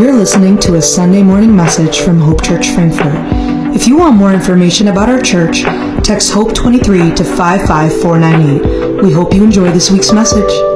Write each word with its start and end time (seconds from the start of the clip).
You're 0.00 0.14
listening 0.14 0.56
to 0.60 0.76
a 0.76 0.80
Sunday 0.80 1.22
morning 1.22 1.54
message 1.54 2.00
from 2.00 2.20
Hope 2.20 2.42
Church 2.42 2.68
Frankfort. 2.68 3.12
If 3.76 3.86
you 3.86 3.98
want 3.98 4.16
more 4.16 4.32
information 4.32 4.88
about 4.88 5.10
our 5.10 5.20
church, 5.20 5.60
text 6.02 6.32
HOPE23 6.32 7.16
to 7.16 7.22
55498. 7.22 9.02
We 9.02 9.12
hope 9.12 9.34
you 9.34 9.44
enjoy 9.44 9.70
this 9.72 9.90
week's 9.90 10.10
message. 10.10 10.69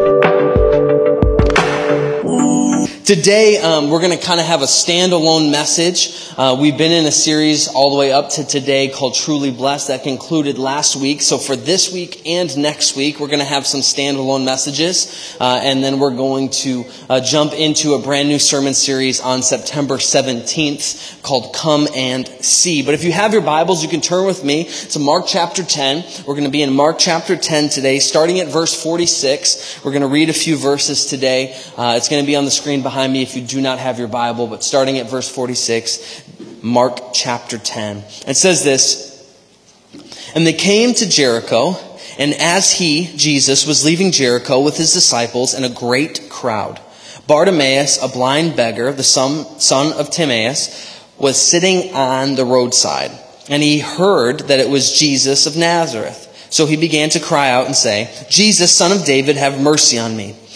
Today, 3.05 3.59
um, 3.59 3.91
we're 3.91 4.01
going 4.01 4.19
to 4.19 4.25
kind 4.25 4.41
of 4.41 4.47
have 4.47 4.63
a 4.63 4.65
standalone 4.65 5.51
message. 5.51 6.33
Uh, 6.39 6.57
we've 6.59 6.79
been 6.79 6.91
in 6.91 7.05
a 7.05 7.13
series 7.13 7.69
all 7.69 7.91
the 7.91 7.99
way 7.99 8.11
up 8.11 8.31
to 8.31 8.47
today 8.47 8.89
called 8.89 9.15
Truly 9.15 9.51
Blessed 9.51 9.89
that 9.89 10.05
concluded 10.05 10.57
last 10.57 10.97
week. 10.97 11.21
So 11.21 11.37
for 11.37 11.55
this 11.55 11.93
week 11.93 12.23
and 12.27 12.57
next 12.57 12.97
week, 12.97 13.21
we're 13.21 13.27
going 13.27 13.41
to 13.41 13.45
have 13.45 13.67
some 13.67 13.83
standalone 13.83 14.47
messages. 14.47 15.37
Uh, 15.39 15.61
and 15.63 15.85
then 15.85 15.99
we're 15.99 16.17
going 16.17 16.49
to 16.49 16.87
uh, 17.11 17.21
jump 17.21 17.53
into 17.53 17.93
a 17.93 17.99
brand 17.99 18.31
new 18.31 18.39
sermon 18.39 18.73
series 18.73 19.21
on 19.21 19.43
September 19.43 19.99
17th 19.99 21.23
called 21.23 21.55
Come 21.55 21.87
and 21.95 22.27
See. 22.41 22.83
But 22.83 22.95
if 22.95 23.05
you 23.05 23.13
have 23.13 23.35
your 23.35 23.43
Bibles, 23.43 23.83
you 23.83 23.91
can 23.91 24.01
turn 24.01 24.25
with 24.25 24.43
me 24.43 24.65
to 24.65 24.99
Mark 24.99 25.27
chapter 25.29 25.63
10. 25.63 26.25
We're 26.27 26.35
going 26.35 26.45
to 26.45 26.51
be 26.51 26.63
in 26.63 26.73
Mark 26.73 26.99
chapter 26.99 27.37
10 27.37 27.69
today, 27.69 27.99
starting 27.99 28.41
at 28.41 28.49
verse 28.49 28.83
46. 28.83 29.85
We're 29.85 29.93
going 29.93 30.01
to 30.01 30.09
read 30.09 30.31
a 30.31 30.33
few 30.33 30.57
verses 30.57 31.05
today. 31.05 31.55
Uh, 31.77 31.97
it's 31.99 32.09
going 32.09 32.23
to 32.23 32.27
be 32.27 32.35
on 32.35 32.47
the 32.47 32.51
screen 32.51 32.83
behind 32.83 32.94
behind 32.95 33.13
me 33.13 33.23
if 33.23 33.35
you 33.35 33.43
do 33.43 33.61
not 33.61 33.81
have 33.81 33.99
your 33.99 34.07
Bible, 34.07 34.47
but 34.47 34.63
starting 34.63 34.99
at 34.99 35.11
verse 35.11 35.29
46, 35.29 36.63
Mark 36.63 37.13
chapter 37.13 37.59
10. 37.59 38.05
It 38.29 38.37
says 38.37 38.63
this 38.63 39.37
And 40.33 40.47
they 40.47 40.53
came 40.53 40.95
to 40.95 41.09
Jericho, 41.09 41.75
and 42.21 42.35
as 42.35 42.71
he, 42.71 43.11
Jesus, 43.17 43.67
was 43.67 43.85
leaving 43.85 44.13
Jericho 44.13 44.61
with 44.61 44.77
his 44.77 44.93
disciples 44.93 45.55
and 45.55 45.65
a 45.65 45.71
great 45.71 46.29
crowd, 46.31 46.81
Bartimaeus, 47.27 48.01
a 48.01 48.07
blind 48.07 48.55
beggar, 48.55 48.93
the 48.93 49.03
son, 49.03 49.45
son 49.59 49.93
of 49.99 50.13
Timaeus, 50.13 50.97
was 51.19 51.37
sitting 51.37 51.93
on 51.95 52.37
the 52.37 52.45
roadside. 52.45 53.11
And 53.49 53.61
he 53.61 53.81
heard 53.81 54.39
that 54.47 54.61
it 54.61 54.71
was 54.71 54.97
Jesus 54.97 55.47
of 55.47 55.57
Nazareth. 55.57 56.47
So 56.49 56.67
he 56.67 56.77
began 56.77 57.11
to 57.11 57.19
cry 57.19 57.51
out 57.51 57.67
and 57.67 57.75
say, 57.75 58.09
Jesus, 58.31 58.71
son 58.71 58.93
of 58.93 59.05
David, 59.05 59.35
have 59.35 59.61
mercy 59.61 59.99
on 59.99 60.17
me. 60.17 60.37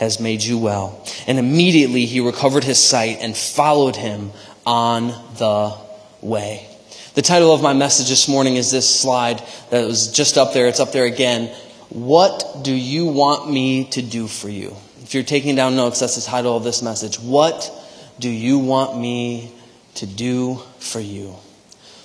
has 0.00 0.18
made 0.18 0.42
you 0.42 0.58
well. 0.58 1.06
And 1.26 1.38
immediately 1.38 2.06
he 2.06 2.20
recovered 2.20 2.64
his 2.64 2.82
sight 2.82 3.18
and 3.20 3.36
followed 3.36 3.96
him 3.96 4.32
on 4.66 5.08
the 5.36 5.76
way. 6.22 6.66
The 7.14 7.22
title 7.22 7.52
of 7.52 7.62
my 7.62 7.74
message 7.74 8.08
this 8.08 8.26
morning 8.26 8.56
is 8.56 8.70
this 8.70 8.88
slide 8.88 9.42
that 9.68 9.86
was 9.86 10.10
just 10.10 10.38
up 10.38 10.54
there. 10.54 10.68
It's 10.68 10.80
up 10.80 10.92
there 10.92 11.04
again. 11.04 11.54
What 11.90 12.60
do 12.62 12.72
you 12.72 13.06
want 13.06 13.50
me 13.50 13.90
to 13.90 14.00
do 14.00 14.26
for 14.26 14.48
you? 14.48 14.74
If 15.02 15.12
you're 15.12 15.22
taking 15.22 15.54
down 15.54 15.76
notes, 15.76 16.00
that's 16.00 16.16
the 16.16 16.22
title 16.22 16.56
of 16.56 16.64
this 16.64 16.82
message. 16.82 17.16
What 17.20 17.70
do 18.18 18.30
you 18.30 18.58
want 18.58 18.98
me 18.98 19.52
to 19.96 20.06
do 20.06 20.62
for 20.78 21.00
you? 21.00 21.34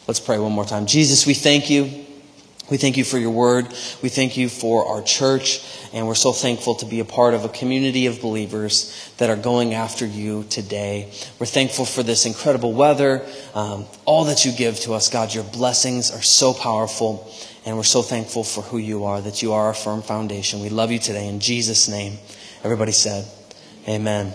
Let's 0.06 0.20
pray 0.20 0.38
one 0.38 0.52
more 0.52 0.66
time. 0.66 0.86
Jesus, 0.86 1.26
we 1.26 1.34
thank 1.34 1.70
you. 1.70 2.05
We 2.70 2.78
thank 2.78 2.98
you 2.98 3.04
for 3.04 3.20
your 3.20 3.32
word. 3.32 3.68
We 4.02 4.10
thank 4.10 4.38
you 4.38 4.50
for 4.50 4.88
our 4.88 5.04
church. 5.04 5.64
And 5.94 6.08
we're 6.08 6.16
so 6.16 6.34
thankful 6.34 6.76
to 6.76 6.86
be 6.86 7.00
a 7.00 7.06
part 7.06 7.36
of 7.36 7.46
a 7.46 7.50
community 7.50 8.08
of 8.08 8.22
believers 8.22 9.14
that 9.18 9.30
are 9.30 9.36
going 9.36 9.76
after 9.76 10.06
you 10.06 10.46
today. 10.50 11.12
We're 11.40 11.46
thankful 11.46 11.86
for 11.86 12.02
this 12.02 12.26
incredible 12.26 12.74
weather, 12.74 13.24
um, 13.54 13.86
all 14.06 14.26
that 14.26 14.46
you 14.46 14.52
give 14.52 14.80
to 14.82 14.94
us, 14.94 15.10
God. 15.10 15.34
Your 15.34 15.44
blessings 15.44 16.12
are 16.12 16.24
so 16.24 16.54
powerful. 16.54 17.32
And 17.66 17.78
we're 17.78 17.84
so 17.84 18.02
thankful 18.02 18.44
for 18.44 18.62
who 18.62 18.78
you 18.78 19.06
are, 19.06 19.22
that 19.22 19.42
you 19.42 19.54
are 19.54 19.68
our 19.68 19.74
firm 19.74 20.02
foundation. 20.02 20.62
We 20.62 20.70
love 20.70 20.92
you 20.92 21.00
today. 21.00 21.28
In 21.28 21.40
Jesus' 21.40 21.88
name, 21.88 22.18
everybody 22.64 22.92
said, 22.92 23.28
Amen. 23.88 24.34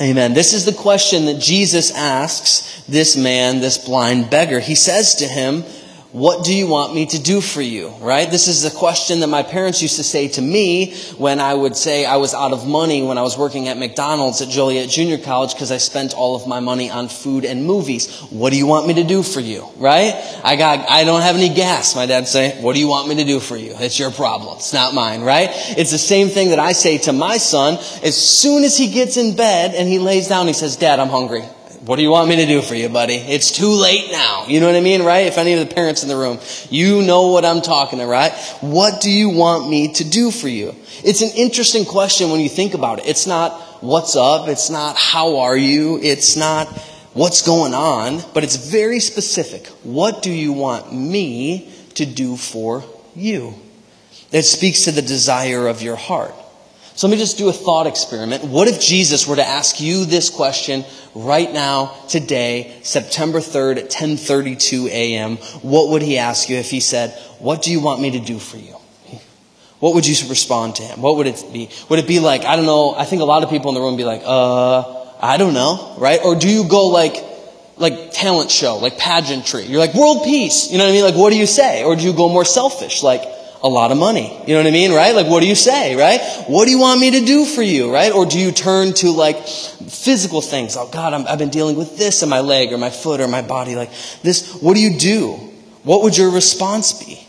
Amen. 0.00 0.32
This 0.32 0.52
is 0.52 0.64
the 0.64 0.72
question 0.72 1.24
that 1.24 1.40
Jesus 1.40 1.90
asks 1.90 2.84
this 2.86 3.16
man, 3.16 3.60
this 3.60 3.78
blind 3.78 4.30
beggar. 4.30 4.60
He 4.60 4.76
says 4.76 5.16
to 5.16 5.26
him, 5.26 5.64
what 6.12 6.42
do 6.42 6.54
you 6.54 6.66
want 6.66 6.94
me 6.94 7.04
to 7.04 7.22
do 7.22 7.42
for 7.42 7.60
you? 7.60 7.88
Right? 8.00 8.30
This 8.30 8.48
is 8.48 8.62
the 8.62 8.70
question 8.70 9.20
that 9.20 9.26
my 9.26 9.42
parents 9.42 9.82
used 9.82 9.96
to 9.96 10.02
say 10.02 10.28
to 10.28 10.42
me 10.42 10.94
when 11.18 11.38
I 11.38 11.52
would 11.52 11.76
say 11.76 12.06
I 12.06 12.16
was 12.16 12.32
out 12.32 12.52
of 12.52 12.66
money 12.66 13.02
when 13.02 13.18
I 13.18 13.22
was 13.22 13.36
working 13.36 13.68
at 13.68 13.76
McDonald's 13.76 14.40
at 14.40 14.48
Joliet 14.48 14.88
Junior 14.88 15.18
College 15.18 15.52
because 15.52 15.70
I 15.70 15.76
spent 15.76 16.14
all 16.14 16.34
of 16.34 16.46
my 16.46 16.60
money 16.60 16.90
on 16.90 17.08
food 17.08 17.44
and 17.44 17.66
movies. 17.66 18.20
What 18.30 18.50
do 18.50 18.56
you 18.56 18.66
want 18.66 18.86
me 18.86 18.94
to 18.94 19.04
do 19.04 19.22
for 19.22 19.40
you? 19.40 19.68
Right? 19.76 20.14
I 20.42 20.56
got, 20.56 20.88
I 20.90 21.04
don't 21.04 21.20
have 21.20 21.36
any 21.36 21.54
gas. 21.54 21.94
My 21.94 22.06
dad 22.06 22.26
say, 22.26 22.58
what 22.62 22.72
do 22.72 22.80
you 22.80 22.88
want 22.88 23.08
me 23.08 23.16
to 23.16 23.24
do 23.24 23.38
for 23.38 23.56
you? 23.56 23.74
It's 23.78 23.98
your 23.98 24.10
problem. 24.10 24.56
It's 24.56 24.72
not 24.72 24.94
mine, 24.94 25.20
right? 25.20 25.50
It's 25.52 25.90
the 25.90 25.98
same 25.98 26.28
thing 26.28 26.50
that 26.50 26.58
I 26.58 26.72
say 26.72 26.96
to 26.98 27.12
my 27.12 27.36
son 27.36 27.74
as 28.02 28.16
soon 28.16 28.64
as 28.64 28.78
he 28.78 28.90
gets 28.90 29.18
in 29.18 29.36
bed 29.36 29.74
and 29.74 29.86
he 29.86 29.98
lays 29.98 30.28
down, 30.28 30.46
he 30.46 30.54
says, 30.54 30.76
dad, 30.76 31.00
I'm 31.00 31.08
hungry. 31.08 31.44
What 31.88 31.96
do 31.96 32.02
you 32.02 32.10
want 32.10 32.28
me 32.28 32.36
to 32.36 32.44
do 32.44 32.60
for 32.60 32.74
you, 32.74 32.90
buddy? 32.90 33.14
It's 33.14 33.50
too 33.50 33.70
late 33.70 34.12
now. 34.12 34.44
You 34.46 34.60
know 34.60 34.66
what 34.66 34.74
I 34.74 34.80
mean, 34.82 35.02
right? 35.02 35.26
If 35.26 35.38
any 35.38 35.54
of 35.54 35.66
the 35.66 35.74
parents 35.74 36.02
in 36.02 36.10
the 36.10 36.18
room, 36.18 36.38
you 36.68 37.00
know 37.00 37.28
what 37.28 37.46
I'm 37.46 37.62
talking 37.62 37.98
about, 37.98 38.10
right? 38.10 38.32
What 38.60 39.00
do 39.00 39.10
you 39.10 39.30
want 39.30 39.70
me 39.70 39.94
to 39.94 40.04
do 40.04 40.30
for 40.30 40.48
you? 40.48 40.76
It's 41.02 41.22
an 41.22 41.30
interesting 41.34 41.86
question 41.86 42.28
when 42.28 42.40
you 42.40 42.50
think 42.50 42.74
about 42.74 42.98
it. 42.98 43.06
It's 43.06 43.26
not 43.26 43.58
what's 43.82 44.16
up. 44.16 44.48
It's 44.48 44.68
not 44.68 44.98
how 44.98 45.38
are 45.38 45.56
you. 45.56 45.98
It's 46.02 46.36
not 46.36 46.68
what's 47.14 47.40
going 47.40 47.72
on, 47.72 48.22
but 48.34 48.44
it's 48.44 48.56
very 48.56 49.00
specific. 49.00 49.68
What 49.82 50.20
do 50.20 50.30
you 50.30 50.52
want 50.52 50.92
me 50.92 51.72
to 51.94 52.04
do 52.04 52.36
for 52.36 52.84
you? 53.16 53.54
It 54.30 54.42
speaks 54.42 54.84
to 54.84 54.92
the 54.92 55.00
desire 55.00 55.66
of 55.66 55.80
your 55.80 55.96
heart. 55.96 56.34
So 56.98 57.06
let 57.06 57.12
me 57.12 57.18
just 57.18 57.38
do 57.38 57.48
a 57.48 57.52
thought 57.52 57.86
experiment. 57.86 58.42
What 58.42 58.66
if 58.66 58.80
Jesus 58.80 59.24
were 59.24 59.36
to 59.36 59.46
ask 59.46 59.80
you 59.80 60.04
this 60.04 60.30
question 60.30 60.84
right 61.14 61.52
now, 61.52 61.94
today, 62.08 62.76
September 62.82 63.38
3rd 63.38 63.78
at 63.78 63.88
10:32 63.88 64.88
a.m.? 64.88 65.36
What 65.62 65.90
would 65.90 66.02
he 66.02 66.18
ask 66.18 66.48
you 66.48 66.56
if 66.56 66.72
he 66.72 66.80
said, 66.80 67.16
"What 67.38 67.62
do 67.62 67.70
you 67.70 67.78
want 67.78 68.00
me 68.00 68.10
to 68.10 68.18
do 68.18 68.40
for 68.40 68.56
you?" 68.56 68.74
What 69.78 69.94
would 69.94 70.08
you 70.08 70.28
respond 70.28 70.74
to 70.76 70.82
him? 70.82 71.00
What 71.00 71.18
would 71.18 71.28
it 71.28 71.44
be? 71.52 71.70
Would 71.88 72.00
it 72.00 72.08
be 72.08 72.18
like, 72.18 72.44
I 72.44 72.56
don't 72.56 72.66
know, 72.66 72.96
I 72.96 73.04
think 73.04 73.22
a 73.22 73.24
lot 73.24 73.44
of 73.44 73.48
people 73.48 73.68
in 73.68 73.76
the 73.76 73.80
room 73.80 73.92
would 73.92 73.96
be 73.96 74.10
like, 74.14 74.22
uh, 74.24 74.82
I 75.22 75.36
don't 75.36 75.54
know, 75.54 75.94
right? 75.98 76.18
Or 76.24 76.34
do 76.34 76.48
you 76.48 76.66
go 76.66 76.88
like, 76.88 77.14
like 77.76 78.10
talent 78.10 78.50
show, 78.50 78.78
like 78.78 78.98
pageantry? 78.98 79.62
You're 79.66 79.78
like, 79.78 79.94
world 79.94 80.24
peace, 80.24 80.68
you 80.72 80.78
know 80.78 80.84
what 80.84 80.90
I 80.90 80.94
mean? 80.94 81.04
Like, 81.04 81.14
what 81.14 81.30
do 81.30 81.36
you 81.36 81.46
say? 81.46 81.84
Or 81.84 81.94
do 81.94 82.02
you 82.02 82.12
go 82.12 82.28
more 82.28 82.44
selfish, 82.44 83.04
like, 83.04 83.22
a 83.62 83.68
lot 83.68 83.90
of 83.90 83.98
money. 83.98 84.28
You 84.46 84.54
know 84.54 84.60
what 84.60 84.68
I 84.68 84.70
mean, 84.70 84.92
right? 84.92 85.14
Like, 85.14 85.26
what 85.26 85.40
do 85.40 85.48
you 85.48 85.54
say, 85.54 85.96
right? 85.96 86.20
What 86.46 86.66
do 86.66 86.70
you 86.70 86.78
want 86.78 87.00
me 87.00 87.10
to 87.12 87.24
do 87.24 87.44
for 87.44 87.62
you, 87.62 87.92
right? 87.92 88.12
Or 88.12 88.24
do 88.24 88.38
you 88.38 88.52
turn 88.52 88.92
to 88.94 89.10
like 89.10 89.46
physical 89.46 90.40
things? 90.40 90.76
Oh 90.76 90.88
God, 90.88 91.12
i 91.12 91.30
have 91.30 91.38
been 91.38 91.50
dealing 91.50 91.76
with 91.76 91.98
this 91.98 92.22
in 92.22 92.28
my 92.28 92.40
leg 92.40 92.72
or 92.72 92.78
my 92.78 92.90
foot 92.90 93.20
or 93.20 93.28
my 93.28 93.42
body. 93.42 93.74
Like 93.74 93.90
this, 94.22 94.54
what 94.54 94.74
do 94.74 94.80
you 94.80 94.98
do? 94.98 95.32
What 95.82 96.02
would 96.02 96.16
your 96.16 96.30
response 96.30 96.92
be? 97.04 97.26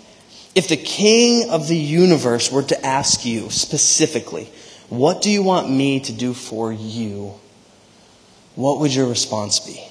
If 0.56 0.68
the 0.68 0.78
king 0.78 1.50
of 1.50 1.68
the 1.68 1.78
universe 1.78 2.52
were 2.52 2.64
to 2.64 2.86
ask 2.86 3.26
you 3.26 3.50
specifically, 3.50 4.50
what 4.90 5.22
do 5.22 5.30
you 5.30 5.44
want 5.44 5.70
me 5.70 6.00
to 6.02 6.12
do 6.12 6.34
for 6.34 6.72
you? 6.74 7.34
What 8.56 8.80
would 8.80 8.94
your 8.94 9.08
response 9.08 9.60
be? 9.60 9.84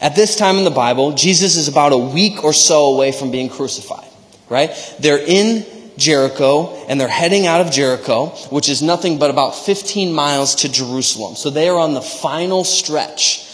At 0.00 0.14
this 0.14 0.36
time 0.36 0.58
in 0.58 0.64
the 0.64 0.70
Bible, 0.70 1.12
Jesus 1.12 1.56
is 1.56 1.66
about 1.66 1.92
a 1.92 1.98
week 1.98 2.44
or 2.44 2.52
so 2.52 2.94
away 2.94 3.10
from 3.10 3.32
being 3.32 3.48
crucified 3.48 4.07
right? 4.48 4.70
They're 4.98 5.18
in 5.18 5.64
Jericho 5.96 6.74
and 6.86 7.00
they're 7.00 7.08
heading 7.08 7.46
out 7.46 7.60
of 7.60 7.72
Jericho, 7.72 8.26
which 8.50 8.68
is 8.68 8.82
nothing 8.82 9.18
but 9.18 9.30
about 9.30 9.50
15 9.54 10.12
miles 10.12 10.54
to 10.56 10.68
Jerusalem. 10.70 11.34
So 11.34 11.50
they 11.50 11.68
are 11.68 11.78
on 11.78 11.94
the 11.94 12.02
final 12.02 12.64
stretch 12.64 13.47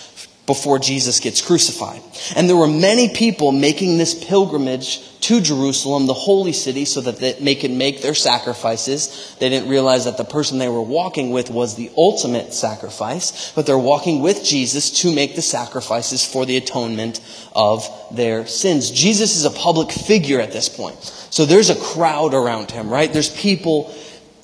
before 0.46 0.78
Jesus 0.78 1.20
gets 1.20 1.40
crucified. 1.40 2.02
And 2.36 2.48
there 2.48 2.56
were 2.56 2.68
many 2.68 3.08
people 3.08 3.50
making 3.50 3.96
this 3.96 4.24
pilgrimage 4.26 5.00
to 5.22 5.40
Jerusalem, 5.40 6.06
the 6.06 6.12
holy 6.12 6.52
city, 6.52 6.84
so 6.84 7.00
that 7.00 7.18
they 7.18 7.54
could 7.54 7.70
make 7.70 8.02
their 8.02 8.14
sacrifices. 8.14 9.34
They 9.40 9.48
didn't 9.48 9.70
realize 9.70 10.04
that 10.04 10.18
the 10.18 10.24
person 10.24 10.58
they 10.58 10.68
were 10.68 10.82
walking 10.82 11.30
with 11.30 11.48
was 11.48 11.76
the 11.76 11.90
ultimate 11.96 12.52
sacrifice, 12.52 13.52
but 13.52 13.64
they're 13.64 13.78
walking 13.78 14.20
with 14.20 14.44
Jesus 14.44 14.90
to 15.02 15.14
make 15.14 15.34
the 15.34 15.40
sacrifices 15.40 16.26
for 16.26 16.44
the 16.44 16.58
atonement 16.58 17.20
of 17.56 17.88
their 18.12 18.46
sins. 18.46 18.90
Jesus 18.90 19.36
is 19.36 19.46
a 19.46 19.50
public 19.50 19.90
figure 19.90 20.40
at 20.40 20.52
this 20.52 20.68
point. 20.68 21.02
So 21.30 21.46
there's 21.46 21.70
a 21.70 21.80
crowd 21.80 22.34
around 22.34 22.70
him, 22.70 22.90
right? 22.90 23.10
There's 23.10 23.34
people 23.34 23.94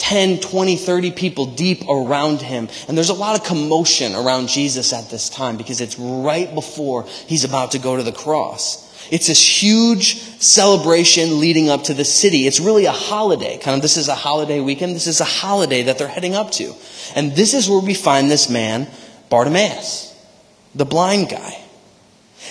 10, 0.01 0.41
20, 0.41 0.77
30 0.77 1.11
people 1.13 1.47
deep 1.47 1.89
around 1.89 2.41
him. 2.41 2.69
And 2.89 2.97
there's 2.97 3.11
a 3.11 3.15
lot 3.15 3.39
of 3.39 3.47
commotion 3.47 4.15
around 4.15 4.49
Jesus 4.49 4.93
at 4.93 5.11
this 5.11 5.29
time 5.29 5.57
because 5.57 5.81
it's 5.81 5.99
right 5.99 6.53
before 6.53 7.05
he's 7.27 7.45
about 7.45 7.73
to 7.73 7.79
go 7.79 7.97
to 7.97 8.03
the 8.03 8.11
cross. 8.11 8.89
It's 9.11 9.27
this 9.27 9.63
huge 9.63 10.17
celebration 10.41 11.39
leading 11.39 11.69
up 11.69 11.85
to 11.85 11.95
the 11.95 12.05
city. 12.05 12.47
It's 12.47 12.61
really 12.61 12.87
a 12.87 12.93
holiday. 12.93 13.59
Kind 13.59 13.77
of, 13.77 13.83
this 13.83 13.97
is 13.97 14.09
a 14.09 14.15
holiday 14.15 14.61
weekend. 14.61 14.95
This 14.95 15.07
is 15.07 15.21
a 15.21 15.25
holiday 15.25 15.83
that 15.83 15.99
they're 15.99 16.09
heading 16.09 16.35
up 16.35 16.51
to. 16.53 16.75
And 17.15 17.33
this 17.33 17.53
is 17.53 17.69
where 17.69 17.81
we 17.81 17.95
find 17.95 18.31
this 18.31 18.49
man, 18.49 18.89
Bartimaeus, 19.29 20.17
the 20.75 20.87
blind 20.87 21.29
guy. 21.29 21.63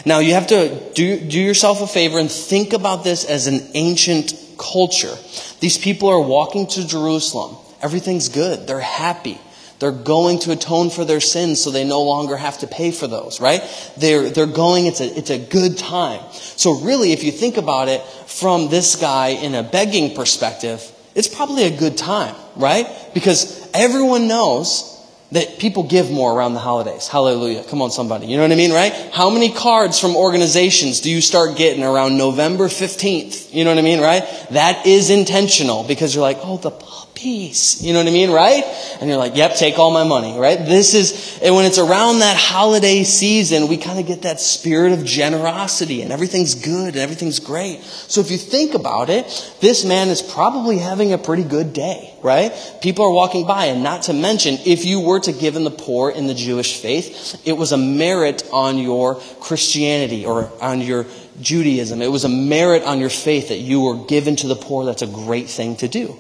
Now, 0.06 0.20
you 0.20 0.34
have 0.34 0.48
to 0.48 0.92
do, 0.94 1.20
do 1.20 1.40
yourself 1.40 1.82
a 1.82 1.88
favor 1.88 2.20
and 2.20 2.32
think 2.32 2.74
about 2.74 3.04
this 3.04 3.26
as 3.26 3.48
an 3.48 3.72
ancient 3.74 4.34
culture. 4.58 5.16
These 5.60 5.78
people 5.78 6.10
are 6.10 6.22
walking 6.22 6.68
to 6.68 6.88
Jerusalem. 6.88 7.58
Everything's 7.82 8.30
good. 8.30 8.68
They're 8.68 8.80
happy. 8.80 9.40
They're 9.80 9.92
going 9.92 10.40
to 10.40 10.52
atone 10.52 10.90
for 10.90 11.06
their 11.06 11.22
sins 11.22 11.62
so 11.62 11.72
they 11.72 11.86
no 11.86 12.04
longer 12.04 12.36
have 12.36 12.60
to 12.60 12.68
pay 12.68 12.92
for 12.92 13.08
those, 13.08 13.40
right? 13.40 13.62
They're, 13.98 14.30
they're 14.30 14.46
going, 14.46 14.88
it's 14.88 15.00
a, 15.00 15.18
it's 15.18 15.30
a 15.30 15.40
good 15.40 15.78
time. 15.78 16.22
So 16.34 16.80
really, 16.82 17.14
if 17.14 17.24
you 17.24 17.32
think 17.32 17.56
about 17.56 17.88
it 17.88 18.04
from 18.04 18.70
this 18.70 18.98
guy 18.98 19.30
in 19.30 19.56
a 19.56 19.64
begging 19.64 20.16
perspective, 20.16 20.84
it's 21.16 21.30
probably 21.30 21.64
a 21.64 21.78
good 21.78 21.98
time, 21.98 22.36
right? 22.58 22.88
Because 23.14 23.70
everyone 23.74 24.28
knows 24.28 24.99
that 25.32 25.60
people 25.60 25.84
give 25.84 26.10
more 26.10 26.34
around 26.34 26.56
the 26.56 26.60
holidays. 26.60 27.08
Hallelujah. 27.08 27.64
Come 27.64 27.82
on, 27.82 27.92
somebody. 27.92 28.26
You 28.28 28.38
know 28.38 28.44
what 28.44 28.52
I 28.52 28.56
mean, 28.56 28.72
right? 28.72 28.92
How 29.14 29.30
many 29.30 29.52
cards 29.52 30.00
from 30.00 30.16
organizations 30.16 31.02
do 31.02 31.12
you 31.12 31.22
start 31.22 31.56
getting 31.56 31.84
around 31.84 32.18
November 32.18 32.68
15th? 32.68 33.54
You 33.54 33.64
know 33.64 33.70
what 33.70 33.78
I 33.78 33.84
mean, 33.84 34.00
right? 34.00 34.24
That 34.52 34.88
is 34.88 35.12
intentional 35.12 35.84
because 35.84 36.16
you're 36.16 36.24
like, 36.24 36.40
oh, 36.42 36.58
the 36.58 36.72
peace. 37.20 37.82
You 37.82 37.92
know 37.92 38.00
what 38.00 38.08
I 38.08 38.12
mean, 38.12 38.32
right? 38.32 38.64
And 39.02 39.10
you're 39.10 39.20
like, 39.20 39.36
yep, 39.36 39.56
take 39.56 39.78
all 39.78 39.92
my 39.92 40.06
money, 40.06 40.40
right? 40.40 40.58
This 40.58 40.94
is, 40.94 41.38
and 41.44 41.54
when 41.54 41.66
it's 41.66 41.78
around 41.78 42.20
that 42.20 42.38
holiday 42.38 43.04
season, 43.04 43.68
we 43.68 43.76
kind 43.76 44.00
of 44.00 44.08
get 44.08 44.22
that 44.22 44.40
spirit 44.40 44.94
of 44.94 45.04
generosity 45.04 46.02
and 46.02 46.14
everything's 46.14 46.56
good 46.56 46.90
and 46.90 46.98
everything's 46.98 47.40
great. 47.40 47.82
So 47.84 48.22
if 48.22 48.32
you 48.32 48.38
think 48.38 48.74
about 48.74 49.10
it, 49.10 49.26
this 49.60 49.84
man 49.84 50.08
is 50.08 50.22
probably 50.22 50.78
having 50.78 51.12
a 51.12 51.18
pretty 51.18 51.44
good 51.44 51.74
day, 51.74 52.14
right? 52.24 52.54
People 52.82 53.04
are 53.04 53.12
walking 53.12 53.46
by 53.46 53.66
and 53.66 53.84
not 53.84 54.04
to 54.04 54.14
mention, 54.14 54.58
if 54.66 54.86
you 54.86 55.02
were 55.02 55.20
to 55.20 55.34
give 55.34 55.58
in 55.58 55.66
the 55.66 55.72
poor 55.72 56.10
in 56.10 56.28
the 56.28 56.34
Jewish 56.34 56.80
faith, 56.82 57.42
it 57.46 57.54
was 57.54 57.74
a 57.74 57.78
merit 57.78 58.48
on 58.54 58.78
your 58.78 59.16
Christianity 59.42 60.26
or 60.26 60.50
on 60.62 60.80
your 60.80 61.06
Judaism. 61.42 62.02
It 62.02 62.12
was 62.12 62.24
a 62.24 62.30
merit 62.30 62.84
on 62.84 63.00
your 63.00 63.10
faith 63.10 63.50
that 63.50 63.60
you 63.60 63.82
were 63.82 64.06
given 64.06 64.38
to 64.38 64.48
the 64.48 64.56
poor. 64.56 64.86
That's 64.86 65.02
a 65.02 65.08
great 65.08 65.50
thing 65.50 65.76
to 65.78 65.90
do. 65.90 66.18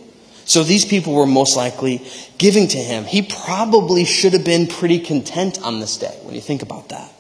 So 0.49 0.63
these 0.63 0.83
people 0.83 1.13
were 1.13 1.27
most 1.27 1.55
likely 1.55 2.03
giving 2.39 2.67
to 2.69 2.77
him. 2.79 3.03
He 3.03 3.21
probably 3.21 4.03
should 4.03 4.33
have 4.33 4.43
been 4.43 4.65
pretty 4.65 4.97
content 4.97 5.61
on 5.61 5.79
this 5.79 5.97
day 5.97 6.17
when 6.23 6.33
you 6.33 6.41
think 6.41 6.63
about 6.63 6.89
that. 6.89 7.13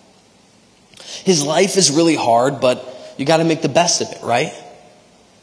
His 1.25 1.45
life 1.45 1.77
is 1.77 1.91
really 1.91 2.15
hard, 2.15 2.59
but 2.59 2.83
you 3.19 3.25
got 3.25 3.37
to 3.37 3.43
make 3.43 3.61
the 3.61 3.69
best 3.69 4.01
of 4.01 4.07
it, 4.09 4.23
right? 4.23 4.51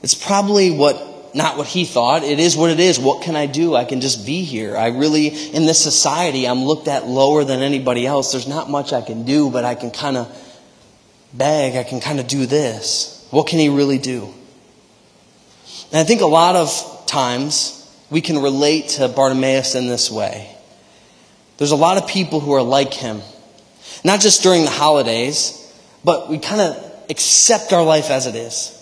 It's 0.02 0.16
probably 0.16 0.72
what 0.72 1.00
not 1.32 1.56
what 1.58 1.68
he 1.68 1.84
thought. 1.84 2.24
It 2.24 2.40
is 2.40 2.56
what 2.56 2.70
it 2.70 2.80
is. 2.80 2.98
What 2.98 3.22
can 3.22 3.36
I 3.36 3.46
do? 3.46 3.76
I 3.76 3.84
can 3.84 4.00
just 4.00 4.26
be 4.26 4.42
here. 4.42 4.76
I 4.76 4.88
really, 4.88 5.28
in 5.28 5.64
this 5.64 5.80
society, 5.80 6.48
I'm 6.48 6.64
looked 6.64 6.88
at 6.88 7.06
lower 7.06 7.44
than 7.44 7.60
anybody 7.60 8.04
else. 8.04 8.32
There's 8.32 8.48
not 8.48 8.68
much 8.68 8.92
I 8.92 9.00
can 9.00 9.24
do, 9.24 9.48
but 9.48 9.64
I 9.64 9.76
can 9.76 9.92
kind 9.92 10.16
of 10.16 10.26
beg. 11.32 11.76
I 11.76 11.84
can 11.84 12.00
kind 12.00 12.18
of 12.18 12.26
do 12.26 12.46
this. 12.46 13.28
What 13.30 13.46
can 13.46 13.60
he 13.60 13.68
really 13.68 13.98
do? 13.98 14.34
And 15.92 16.00
I 16.00 16.04
think 16.04 16.20
a 16.20 16.26
lot 16.26 16.56
of 16.56 17.04
times 17.06 17.75
we 18.10 18.20
can 18.20 18.38
relate 18.38 18.88
to 18.90 19.08
Bartimaeus 19.08 19.74
in 19.74 19.88
this 19.88 20.10
way. 20.10 20.56
There's 21.58 21.72
a 21.72 21.76
lot 21.76 21.96
of 21.96 22.08
people 22.08 22.40
who 22.40 22.52
are 22.52 22.62
like 22.62 22.92
him, 22.92 23.20
not 24.04 24.20
just 24.20 24.42
during 24.42 24.64
the 24.64 24.70
holidays, 24.70 25.62
but 26.04 26.28
we 26.28 26.38
kind 26.38 26.60
of 26.60 26.86
accept 27.10 27.72
our 27.72 27.84
life 27.84 28.10
as 28.10 28.26
it 28.26 28.34
is. 28.34 28.72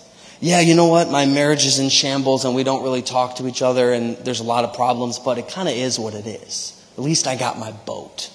Yeah, 0.41 0.59
you 0.59 0.75
know 0.75 0.87
what? 0.87 1.09
My 1.09 1.25
marriage 1.25 1.65
is 1.65 1.79
in 1.79 1.89
shambles 1.89 2.45
and 2.45 2.53
we 2.55 2.63
don't 2.63 2.83
really 2.83 3.01
talk 3.01 3.37
to 3.37 3.47
each 3.47 3.61
other 3.61 3.93
and 3.93 4.17
there's 4.17 4.41
a 4.41 4.43
lot 4.43 4.65
of 4.65 4.75
problems, 4.75 5.17
but 5.19 5.37
it 5.37 5.47
kind 5.47 5.69
of 5.69 5.75
is 5.75 5.97
what 5.97 6.13
it 6.13 6.27
is. 6.27 6.71
At 6.97 7.03
least 7.03 7.27
I 7.27 7.35
got 7.35 7.57
my 7.57 7.71
boat. 7.71 8.29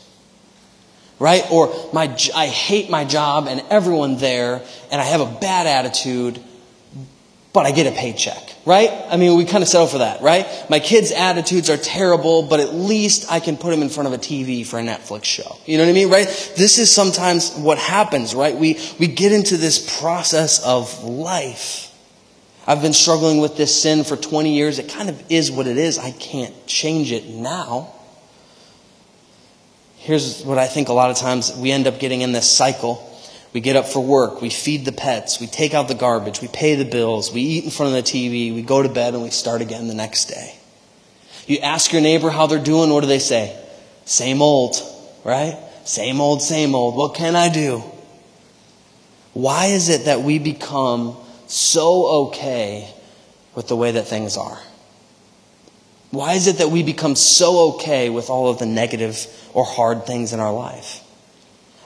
Right? 1.18 1.44
Or 1.50 1.74
my, 1.92 2.16
I 2.34 2.46
hate 2.46 2.88
my 2.88 3.04
job 3.04 3.46
and 3.46 3.62
everyone 3.68 4.16
there 4.16 4.62
and 4.90 5.00
I 5.00 5.04
have 5.04 5.20
a 5.20 5.38
bad 5.40 5.66
attitude, 5.66 6.42
but 7.52 7.66
I 7.66 7.72
get 7.72 7.86
a 7.86 7.90
paycheck, 7.90 8.54
right? 8.64 8.90
I 9.08 9.16
mean, 9.16 9.36
we 9.36 9.44
kind 9.44 9.62
of 9.62 9.68
settle 9.68 9.88
for 9.88 9.98
that, 9.98 10.22
right? 10.22 10.46
My 10.70 10.78
kids' 10.78 11.10
attitudes 11.10 11.68
are 11.68 11.76
terrible, 11.76 12.42
but 12.44 12.60
at 12.60 12.74
least 12.74 13.30
I 13.30 13.40
can 13.40 13.56
put 13.56 13.70
them 13.70 13.82
in 13.82 13.88
front 13.88 14.06
of 14.06 14.12
a 14.12 14.18
TV 14.18 14.64
for 14.64 14.78
a 14.78 14.82
Netflix 14.82 15.24
show. 15.24 15.56
You 15.66 15.78
know 15.78 15.84
what 15.84 15.90
I 15.90 15.94
mean, 15.94 16.10
right? 16.10 16.26
This 16.56 16.78
is 16.78 16.94
sometimes 16.94 17.52
what 17.54 17.78
happens, 17.78 18.34
right? 18.34 18.56
We, 18.56 18.78
we 19.00 19.08
get 19.08 19.32
into 19.32 19.56
this 19.56 19.98
process 20.00 20.64
of 20.64 21.02
life. 21.02 21.88
I've 22.68 22.82
been 22.82 22.92
struggling 22.92 23.40
with 23.40 23.56
this 23.56 23.74
sin 23.82 24.04
for 24.04 24.16
20 24.16 24.54
years. 24.54 24.78
It 24.78 24.88
kind 24.88 25.08
of 25.08 25.20
is 25.28 25.50
what 25.50 25.66
it 25.66 25.76
is. 25.76 25.98
I 25.98 26.12
can't 26.12 26.54
change 26.68 27.10
it 27.10 27.26
now. 27.26 27.94
Here's 29.96 30.44
what 30.44 30.56
I 30.56 30.68
think 30.68 30.88
a 30.88 30.92
lot 30.92 31.10
of 31.10 31.16
times 31.16 31.54
we 31.56 31.72
end 31.72 31.88
up 31.88 31.98
getting 31.98 32.20
in 32.20 32.30
this 32.30 32.48
cycle 32.48 33.09
we 33.52 33.60
get 33.60 33.76
up 33.76 33.86
for 33.86 34.04
work, 34.04 34.40
we 34.40 34.50
feed 34.50 34.84
the 34.84 34.92
pets, 34.92 35.40
we 35.40 35.46
take 35.46 35.74
out 35.74 35.88
the 35.88 35.94
garbage, 35.94 36.40
we 36.40 36.48
pay 36.48 36.76
the 36.76 36.84
bills, 36.84 37.32
we 37.32 37.42
eat 37.42 37.64
in 37.64 37.70
front 37.70 37.96
of 37.96 38.04
the 38.04 38.10
TV, 38.10 38.54
we 38.54 38.62
go 38.62 38.82
to 38.82 38.88
bed, 38.88 39.14
and 39.14 39.22
we 39.22 39.30
start 39.30 39.60
again 39.60 39.88
the 39.88 39.94
next 39.94 40.26
day. 40.26 40.56
You 41.46 41.58
ask 41.58 41.92
your 41.92 42.02
neighbor 42.02 42.30
how 42.30 42.46
they're 42.46 42.62
doing, 42.62 42.90
what 42.90 43.00
do 43.00 43.06
they 43.08 43.18
say? 43.18 43.60
Same 44.04 44.40
old, 44.40 44.76
right? 45.24 45.58
Same 45.84 46.20
old, 46.20 46.42
same 46.42 46.74
old. 46.74 46.94
What 46.94 47.14
can 47.14 47.34
I 47.34 47.48
do? 47.48 47.82
Why 49.32 49.66
is 49.66 49.88
it 49.88 50.04
that 50.04 50.22
we 50.22 50.38
become 50.38 51.16
so 51.46 52.26
okay 52.28 52.92
with 53.54 53.66
the 53.68 53.76
way 53.76 53.92
that 53.92 54.06
things 54.06 54.36
are? 54.36 54.58
Why 56.10 56.34
is 56.34 56.46
it 56.46 56.58
that 56.58 56.70
we 56.70 56.82
become 56.82 57.14
so 57.16 57.74
okay 57.74 58.10
with 58.10 58.30
all 58.30 58.48
of 58.48 58.58
the 58.58 58.66
negative 58.66 59.26
or 59.54 59.64
hard 59.64 60.06
things 60.06 60.32
in 60.32 60.40
our 60.40 60.52
life? 60.52 61.04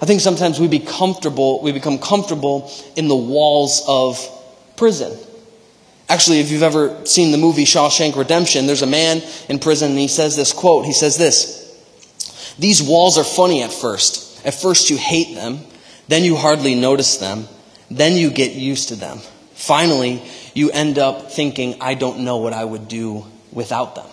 I 0.05 0.06
think 0.06 0.21
sometimes 0.21 0.61
we 0.61 0.69
be 0.69 0.81
comfortable, 0.81 1.62
we 1.62 1.73
become 1.73 1.99
comfortable 1.99 2.71
in 2.95 3.09
the 3.09 3.17
walls 3.17 3.83
of 3.89 4.21
prison. 4.77 5.17
Actually, 6.11 6.41
if 6.41 6.51
you've 6.51 6.62
ever 6.62 7.06
seen 7.06 7.33
the 7.33 7.39
movie 7.39 7.65
Shawshank 7.65 8.15
Redemption, 8.15 8.67
there's 8.67 8.83
a 8.83 8.87
man 8.87 9.23
in 9.49 9.59
prison 9.59 9.93
and 9.93 9.99
he 9.99 10.09
says 10.09 10.37
this 10.37 10.53
quote. 10.53 10.85
He 10.85 10.93
says 10.93 11.17
this 11.17 12.55
These 12.59 12.83
walls 12.83 13.17
are 13.17 13.25
funny 13.25 13.62
at 13.62 13.73
first. 13.73 14.45
At 14.45 14.53
first, 14.53 14.91
you 14.91 14.99
hate 14.99 15.37
them, 15.37 15.61
then 16.07 16.23
you 16.23 16.37
hardly 16.37 16.75
notice 16.75 17.17
them, 17.17 17.49
then 17.90 18.19
you 18.19 18.28
get 18.28 18.52
used 18.52 18.90
to 18.90 18.97
them. 18.97 19.21
Finally, 19.55 20.23
you 20.52 20.71
end 20.71 20.99
up 20.99 21.33
thinking, 21.33 21.78
I 21.81 21.95
don't 21.95 22.26
know 22.26 22.37
what 22.37 22.52
I 22.52 22.62
would 22.62 22.88
do 22.88 23.25
without 23.52 23.95
them. 23.95 24.11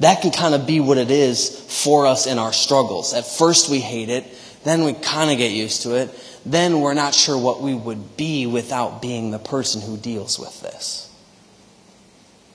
That 0.00 0.22
can 0.22 0.30
kind 0.30 0.54
of 0.54 0.66
be 0.66 0.80
what 0.80 0.96
it 0.96 1.10
is 1.10 1.50
for 1.84 2.06
us 2.06 2.26
in 2.26 2.38
our 2.38 2.54
struggles. 2.54 3.12
At 3.12 3.26
first, 3.26 3.68
we 3.68 3.80
hate 3.80 4.08
it. 4.08 4.24
Then 4.66 4.82
we 4.82 4.94
kind 4.94 5.30
of 5.30 5.38
get 5.38 5.52
used 5.52 5.82
to 5.82 5.94
it. 5.94 6.10
Then 6.44 6.80
we're 6.80 6.92
not 6.92 7.14
sure 7.14 7.38
what 7.38 7.62
we 7.62 7.72
would 7.72 8.16
be 8.16 8.48
without 8.48 9.00
being 9.00 9.30
the 9.30 9.38
person 9.38 9.80
who 9.80 9.96
deals 9.96 10.40
with 10.40 10.60
this. 10.60 11.08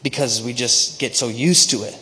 Because 0.04 0.42
we 0.42 0.52
just 0.52 1.00
get 1.00 1.16
so 1.16 1.30
used 1.30 1.70
to 1.70 1.84
it. 1.84 1.98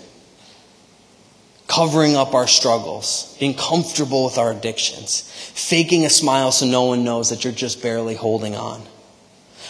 Covering 1.67 2.15
up 2.15 2.33
our 2.33 2.47
struggles, 2.47 3.37
being 3.39 3.53
comfortable 3.53 4.25
with 4.25 4.39
our 4.39 4.51
addictions, 4.51 5.29
faking 5.53 6.05
a 6.05 6.09
smile 6.09 6.51
so 6.51 6.65
no 6.65 6.85
one 6.85 7.03
knows 7.03 7.29
that 7.29 7.43
you're 7.43 7.53
just 7.53 7.83
barely 7.83 8.15
holding 8.15 8.55
on. 8.55 8.81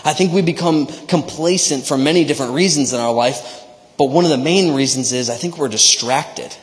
I 0.05 0.13
think 0.13 0.31
we 0.31 0.41
become 0.41 0.88
complacent 1.08 1.86
for 1.86 1.98
many 1.98 2.24
different 2.24 2.53
reasons 2.53 2.93
in 2.93 3.01
our 3.01 3.12
life, 3.12 3.65
but 3.98 4.05
one 4.05 4.24
of 4.24 4.31
the 4.31 4.38
main 4.38 4.74
reasons 4.74 5.12
is 5.12 5.29
I 5.29 5.36
think 5.36 5.58
we're 5.58 5.67
distracted. 5.67 6.55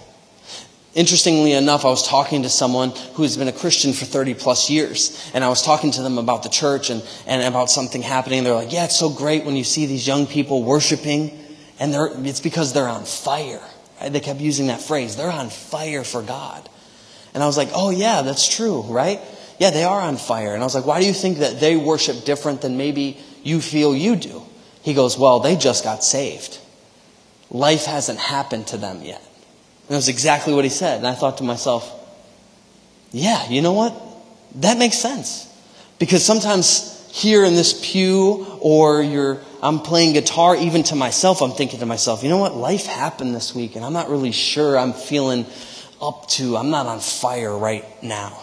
Interestingly 0.96 1.52
enough, 1.52 1.84
I 1.84 1.88
was 1.88 2.08
talking 2.08 2.44
to 2.44 2.48
someone 2.48 2.90
who 3.12 3.22
has 3.22 3.36
been 3.36 3.48
a 3.48 3.52
Christian 3.52 3.92
for 3.92 4.06
30 4.06 4.32
plus 4.32 4.70
years, 4.70 5.30
and 5.34 5.44
I 5.44 5.50
was 5.50 5.60
talking 5.60 5.90
to 5.90 6.02
them 6.02 6.16
about 6.16 6.42
the 6.42 6.48
church 6.48 6.88
and, 6.88 7.06
and 7.26 7.42
about 7.42 7.68
something 7.68 8.00
happening. 8.00 8.44
They're 8.44 8.54
like, 8.54 8.72
Yeah, 8.72 8.86
it's 8.86 8.96
so 8.96 9.10
great 9.10 9.44
when 9.44 9.56
you 9.56 9.62
see 9.62 9.84
these 9.84 10.06
young 10.06 10.26
people 10.26 10.62
worshiping, 10.62 11.38
and 11.78 11.94
it's 12.26 12.40
because 12.40 12.72
they're 12.72 12.88
on 12.88 13.04
fire. 13.04 13.60
Right? 14.00 14.10
They 14.10 14.20
kept 14.20 14.40
using 14.40 14.68
that 14.68 14.80
phrase, 14.80 15.16
they're 15.16 15.30
on 15.30 15.50
fire 15.50 16.02
for 16.02 16.22
God. 16.22 16.66
And 17.34 17.42
I 17.42 17.46
was 17.46 17.58
like, 17.58 17.68
Oh, 17.74 17.90
yeah, 17.90 18.22
that's 18.22 18.48
true, 18.48 18.80
right? 18.80 19.20
Yeah, 19.58 19.72
they 19.72 19.84
are 19.84 20.00
on 20.00 20.16
fire. 20.16 20.54
And 20.54 20.62
I 20.62 20.64
was 20.64 20.74
like, 20.74 20.86
Why 20.86 21.00
do 21.00 21.06
you 21.06 21.12
think 21.12 21.38
that 21.38 21.60
they 21.60 21.76
worship 21.76 22.24
different 22.24 22.62
than 22.62 22.78
maybe 22.78 23.18
you 23.42 23.60
feel 23.60 23.94
you 23.94 24.16
do? 24.16 24.40
He 24.80 24.94
goes, 24.94 25.18
Well, 25.18 25.40
they 25.40 25.56
just 25.56 25.84
got 25.84 26.02
saved. 26.02 26.58
Life 27.50 27.84
hasn't 27.84 28.18
happened 28.18 28.68
to 28.68 28.78
them 28.78 29.02
yet. 29.02 29.22
And 29.86 29.94
that 29.94 29.96
was 29.96 30.08
exactly 30.08 30.52
what 30.52 30.64
he 30.64 30.70
said. 30.70 30.98
And 30.98 31.06
I 31.06 31.14
thought 31.14 31.38
to 31.38 31.44
myself, 31.44 31.92
yeah, 33.12 33.48
you 33.48 33.62
know 33.62 33.72
what? 33.72 33.94
That 34.56 34.78
makes 34.78 34.98
sense. 34.98 35.48
Because 35.98 36.24
sometimes 36.24 37.08
here 37.12 37.44
in 37.44 37.54
this 37.54 37.80
pew, 37.82 38.46
or 38.60 39.00
you're 39.02 39.40
I'm 39.62 39.80
playing 39.80 40.12
guitar, 40.12 40.54
even 40.56 40.82
to 40.84 40.96
myself, 40.96 41.40
I'm 41.40 41.52
thinking 41.52 41.80
to 41.80 41.86
myself, 41.86 42.22
you 42.22 42.28
know 42.28 42.36
what? 42.36 42.54
Life 42.54 42.86
happened 42.86 43.34
this 43.34 43.54
week 43.54 43.74
and 43.74 43.84
I'm 43.84 43.92
not 43.92 44.10
really 44.10 44.32
sure 44.32 44.78
I'm 44.78 44.92
feeling 44.92 45.46
up 46.00 46.28
to, 46.30 46.56
I'm 46.56 46.70
not 46.70 46.86
on 46.86 47.00
fire 47.00 47.56
right 47.56 47.84
now. 48.02 48.38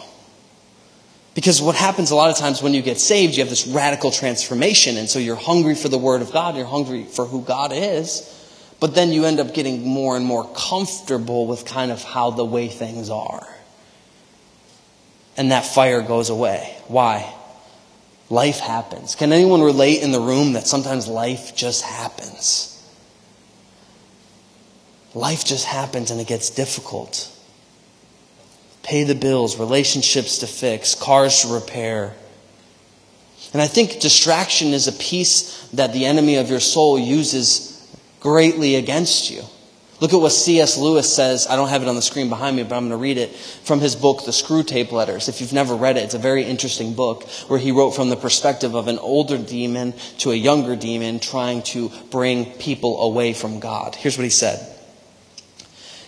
Because 1.35 1.61
what 1.61 1.75
happens 1.75 2.11
a 2.11 2.15
lot 2.15 2.29
of 2.29 2.37
times 2.37 2.61
when 2.61 2.73
you 2.73 2.81
get 2.81 2.99
saved, 2.99 3.35
you 3.35 3.41
have 3.41 3.49
this 3.49 3.67
radical 3.67 4.11
transformation. 4.11 4.97
And 4.97 5.09
so 5.09 5.19
you're 5.19 5.35
hungry 5.35 5.75
for 5.75 5.89
the 5.89 5.97
Word 5.97 6.21
of 6.21 6.31
God, 6.31 6.55
you're 6.55 6.65
hungry 6.65 7.05
for 7.05 7.25
who 7.25 7.41
God 7.41 7.71
is. 7.73 8.29
But 8.83 8.95
then 8.95 9.13
you 9.13 9.23
end 9.23 9.39
up 9.39 9.53
getting 9.53 9.87
more 9.87 10.17
and 10.17 10.25
more 10.25 10.45
comfortable 10.53 11.47
with 11.47 11.63
kind 11.63 11.89
of 11.89 12.03
how 12.03 12.31
the 12.31 12.43
way 12.43 12.67
things 12.67 13.09
are. 13.09 13.47
And 15.37 15.51
that 15.51 15.65
fire 15.65 16.01
goes 16.01 16.29
away. 16.29 16.75
Why? 16.89 17.33
Life 18.29 18.59
happens. 18.59 19.15
Can 19.15 19.31
anyone 19.31 19.61
relate 19.61 20.03
in 20.03 20.11
the 20.11 20.19
room 20.19 20.51
that 20.51 20.67
sometimes 20.67 21.07
life 21.07 21.55
just 21.55 21.81
happens? 21.81 22.85
Life 25.13 25.45
just 25.45 25.63
happens 25.63 26.11
and 26.11 26.19
it 26.19 26.27
gets 26.27 26.49
difficult 26.49 27.31
pay 28.83 29.05
the 29.05 29.15
bills, 29.15 29.57
relationships 29.57 30.39
to 30.39 30.45
fix, 30.45 30.93
cars 30.93 31.43
to 31.43 31.53
repair. 31.53 32.13
And 33.53 33.61
I 33.61 33.67
think 33.67 34.01
distraction 34.01 34.73
is 34.73 34.89
a 34.89 34.91
piece 34.91 35.69
that 35.69 35.93
the 35.93 36.03
enemy 36.03 36.35
of 36.35 36.49
your 36.49 36.59
soul 36.59 36.99
uses 36.99 37.72
greatly 38.23 38.75
against 38.75 39.29
you. 39.29 39.43
Look 39.99 40.13
at 40.13 40.19
what 40.19 40.31
C.S. 40.31 40.77
Lewis 40.77 41.13
says. 41.13 41.45
I 41.47 41.55
don't 41.55 41.67
have 41.67 41.81
it 41.81 41.87
on 41.87 41.95
the 41.95 42.01
screen 42.01 42.29
behind 42.29 42.55
me, 42.55 42.63
but 42.63 42.75
I'm 42.75 42.87
going 42.87 42.91
to 42.91 42.97
read 42.97 43.17
it 43.17 43.29
from 43.35 43.79
his 43.79 43.95
book, 43.95 44.25
The 44.25 44.31
Screwtape 44.31 44.91
Letters. 44.91 45.29
If 45.29 45.39
you've 45.39 45.53
never 45.53 45.75
read 45.75 45.97
it, 45.97 46.03
it's 46.03 46.13
a 46.13 46.19
very 46.19 46.43
interesting 46.43 46.93
book 46.93 47.23
where 47.47 47.59
he 47.59 47.71
wrote 47.71 47.91
from 47.91 48.09
the 48.09 48.15
perspective 48.15 48.75
of 48.75 48.87
an 48.87 48.97
older 48.97 49.37
demon 49.37 49.93
to 50.19 50.31
a 50.31 50.35
younger 50.35 50.75
demon 50.75 51.19
trying 51.19 51.63
to 51.63 51.91
bring 52.11 52.45
people 52.53 53.03
away 53.03 53.33
from 53.33 53.59
God. 53.59 53.95
Here's 53.95 54.17
what 54.17 54.23
he 54.23 54.29
said 54.29 54.67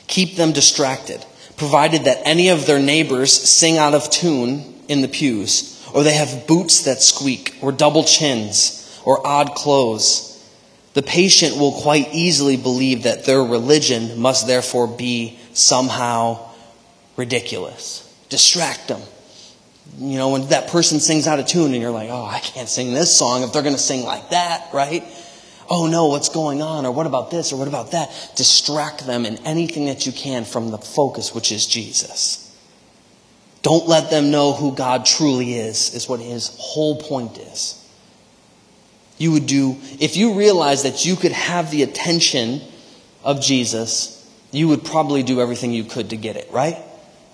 Keep 0.08 0.36
them 0.36 0.52
distracted 0.52 1.24
provided 1.58 2.06
that 2.06 2.22
any 2.26 2.50
of 2.50 2.66
their 2.66 2.80
neighbors 2.80 3.32
sing 3.32 3.78
out 3.78 3.94
of 3.94 4.10
tune 4.10 4.74
in 4.88 5.02
the 5.02 5.08
pews, 5.08 5.88
or 5.94 6.04
they 6.04 6.14
have 6.14 6.48
boots 6.48 6.84
that 6.84 7.02
squeak, 7.02 7.56
or 7.62 7.72
double 7.72 8.04
chins, 8.04 9.00
or 9.06 9.26
odd 9.26 9.56
clothes. 9.56 10.25
The 10.96 11.04
patient 11.04 11.58
will 11.58 11.74
quite 11.74 12.14
easily 12.14 12.58
believe 12.58 13.04
that 13.04 13.26
their 13.26 13.44
religion 13.44 14.20
must 14.20 14.48
therefore 14.48 14.88
be 14.88 15.38
somehow 15.54 16.50
ridiculous. 17.16 18.02
Distract 18.30 18.88
them. 18.88 19.02
You 20.00 20.18
know, 20.18 20.30
when 20.30 20.48
that 20.48 20.70
person 20.70 21.00
sings 21.00 21.28
out 21.28 21.40
of 21.40 21.46
tune 21.46 21.74
and 21.74 21.82
you're 21.82 21.92
like, 21.92 22.10
oh, 22.10 22.26
I 22.26 22.40
can't 22.40 22.68
sing 22.68 22.94
this 22.94 23.16
song 23.16 23.44
if 23.44 23.54
they're 23.54 23.62
going 23.62 23.76
to 23.76 23.82
sing 23.82 24.04
like 24.04 24.32
that, 24.32 24.70
right? 24.74 25.04
oh 25.70 25.88
no, 25.88 26.08
what's 26.08 26.30
going 26.30 26.62
on? 26.62 26.86
Or 26.86 26.92
what 26.92 27.08
about 27.08 27.32
this? 27.32 27.52
Or 27.52 27.58
what 27.58 27.68
about 27.68 27.92
that? 27.92 28.10
Distract 28.36 29.06
them 29.06 29.26
in 29.26 29.38
anything 29.46 29.86
that 29.86 30.06
you 30.06 30.12
can 30.12 30.46
from 30.46 30.72
the 30.72 30.78
focus, 30.78 31.34
which 31.34 31.52
is 31.52 31.66
Jesus. 31.66 32.42
Don't 33.62 33.88
let 33.88 34.12
them 34.12 34.30
know 34.30 34.54
who 34.54 34.76
God 34.76 35.06
truly 35.06 35.56
is, 35.56 35.94
is 35.96 36.08
what 36.08 36.20
his 36.20 36.56
whole 36.60 37.02
point 37.02 37.38
is. 37.38 37.82
You 39.18 39.32
would 39.32 39.48
do, 39.48 39.78
if 40.00 40.18
you 40.18 40.34
realize 40.38 40.84
that 40.84 41.06
you 41.06 41.16
could 41.16 41.32
have 41.32 41.72
the 41.72 41.84
attention 41.84 42.62
of 43.24 43.42
Jesus, 43.42 44.30
you 44.52 44.68
would 44.68 44.84
probably 44.84 45.24
do 45.24 45.42
everything 45.42 45.72
you 45.72 45.84
could 45.84 46.10
to 46.10 46.18
get 46.18 46.36
it, 46.36 46.50
right? 46.52 46.78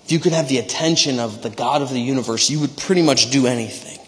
If 0.04 0.12
you 0.12 0.18
could 0.18 0.32
have 0.32 0.48
the 0.48 0.58
attention 0.58 1.18
of 1.18 1.42
the 1.42 1.50
God 1.50 1.82
of 1.82 1.90
the 1.90 2.00
universe, 2.00 2.50
you 2.50 2.60
would 2.60 2.76
pretty 2.76 3.02
much 3.02 3.30
do 3.30 3.46
anything. 3.46 3.98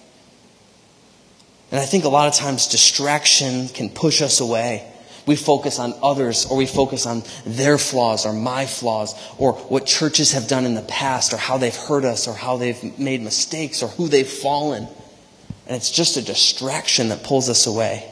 And 1.70 1.80
I 1.80 1.86
think 1.86 2.04
a 2.04 2.08
lot 2.08 2.28
of 2.28 2.34
times 2.34 2.68
distraction 2.68 3.68
can 3.68 3.90
push 3.90 4.22
us 4.22 4.40
away. 4.40 4.90
We 5.26 5.36
focus 5.36 5.78
on 5.78 5.94
others 6.02 6.46
or 6.46 6.56
we 6.56 6.66
focus 6.66 7.06
on 7.06 7.22
their 7.46 7.78
flaws 7.78 8.26
or 8.26 8.32
my 8.32 8.66
flaws 8.66 9.14
or 9.38 9.54
what 9.54 9.86
churches 9.86 10.32
have 10.32 10.46
done 10.46 10.66
in 10.66 10.74
the 10.74 10.82
past 10.82 11.32
or 11.32 11.36
how 11.36 11.56
they've 11.56 11.74
hurt 11.74 12.04
us 12.04 12.28
or 12.28 12.34
how 12.34 12.58
they've 12.58 12.98
made 12.98 13.22
mistakes 13.22 13.82
or 13.82 13.88
who 13.88 14.06
they've 14.06 14.28
fallen. 14.28 14.86
And 15.66 15.76
it's 15.76 15.90
just 15.90 16.16
a 16.16 16.22
distraction 16.22 17.08
that 17.08 17.24
pulls 17.24 17.48
us 17.48 17.66
away. 17.66 18.10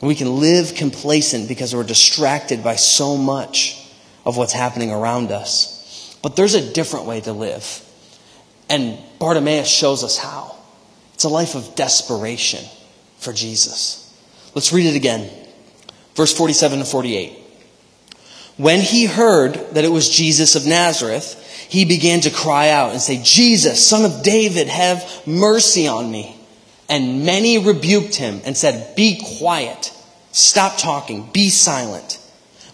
we 0.00 0.14
can 0.14 0.40
live 0.40 0.74
complacent 0.74 1.48
because 1.48 1.74
we're 1.74 1.84
distracted 1.84 2.62
by 2.62 2.76
so 2.76 3.16
much 3.16 3.82
of 4.24 4.36
what's 4.36 4.52
happening 4.52 4.90
around 4.90 5.30
us. 5.30 6.18
But 6.22 6.36
there's 6.36 6.54
a 6.54 6.72
different 6.72 7.06
way 7.06 7.20
to 7.22 7.32
live. 7.32 7.82
And 8.68 8.98
Bartimaeus 9.18 9.68
shows 9.68 10.02
us 10.02 10.18
how. 10.18 10.56
It's 11.14 11.24
a 11.24 11.28
life 11.28 11.54
of 11.54 11.74
desperation 11.76 12.64
for 13.18 13.32
Jesus. 13.32 14.02
Let's 14.54 14.72
read 14.72 14.86
it 14.86 14.96
again. 14.96 15.30
Verse 16.14 16.36
47 16.36 16.80
to 16.80 16.84
48. 16.84 17.45
When 18.56 18.80
he 18.80 19.04
heard 19.04 19.54
that 19.74 19.84
it 19.84 19.92
was 19.92 20.08
Jesus 20.08 20.56
of 20.56 20.66
Nazareth, 20.66 21.42
he 21.68 21.84
began 21.84 22.20
to 22.22 22.30
cry 22.30 22.70
out 22.70 22.92
and 22.92 23.00
say, 23.00 23.20
Jesus, 23.22 23.86
son 23.86 24.04
of 24.04 24.22
David, 24.22 24.68
have 24.68 25.22
mercy 25.26 25.86
on 25.88 26.10
me. 26.10 26.36
And 26.88 27.26
many 27.26 27.58
rebuked 27.58 28.14
him 28.14 28.40
and 28.44 28.56
said, 28.56 28.94
Be 28.94 29.20
quiet. 29.38 29.92
Stop 30.32 30.78
talking. 30.78 31.28
Be 31.32 31.50
silent. 31.50 32.18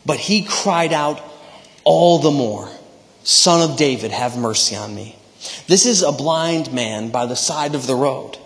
But 0.05 0.19
he 0.19 0.45
cried 0.45 0.93
out 0.93 1.21
all 1.85 2.19
the 2.19 2.31
more, 2.31 2.69
Son 3.25 3.69
of 3.69 3.77
David, 3.77 4.11
have 4.11 4.37
mercy 4.37 4.77
on 4.77 4.95
me. 4.95 5.17
This 5.67 5.87
is 5.87 6.03
a 6.03 6.13
blind 6.13 6.73
man 6.73 7.11
by 7.11 7.27
the 7.27 7.37
side 7.37 7.75
of 7.75 7.87
the 7.87 7.95
road. 7.95 8.37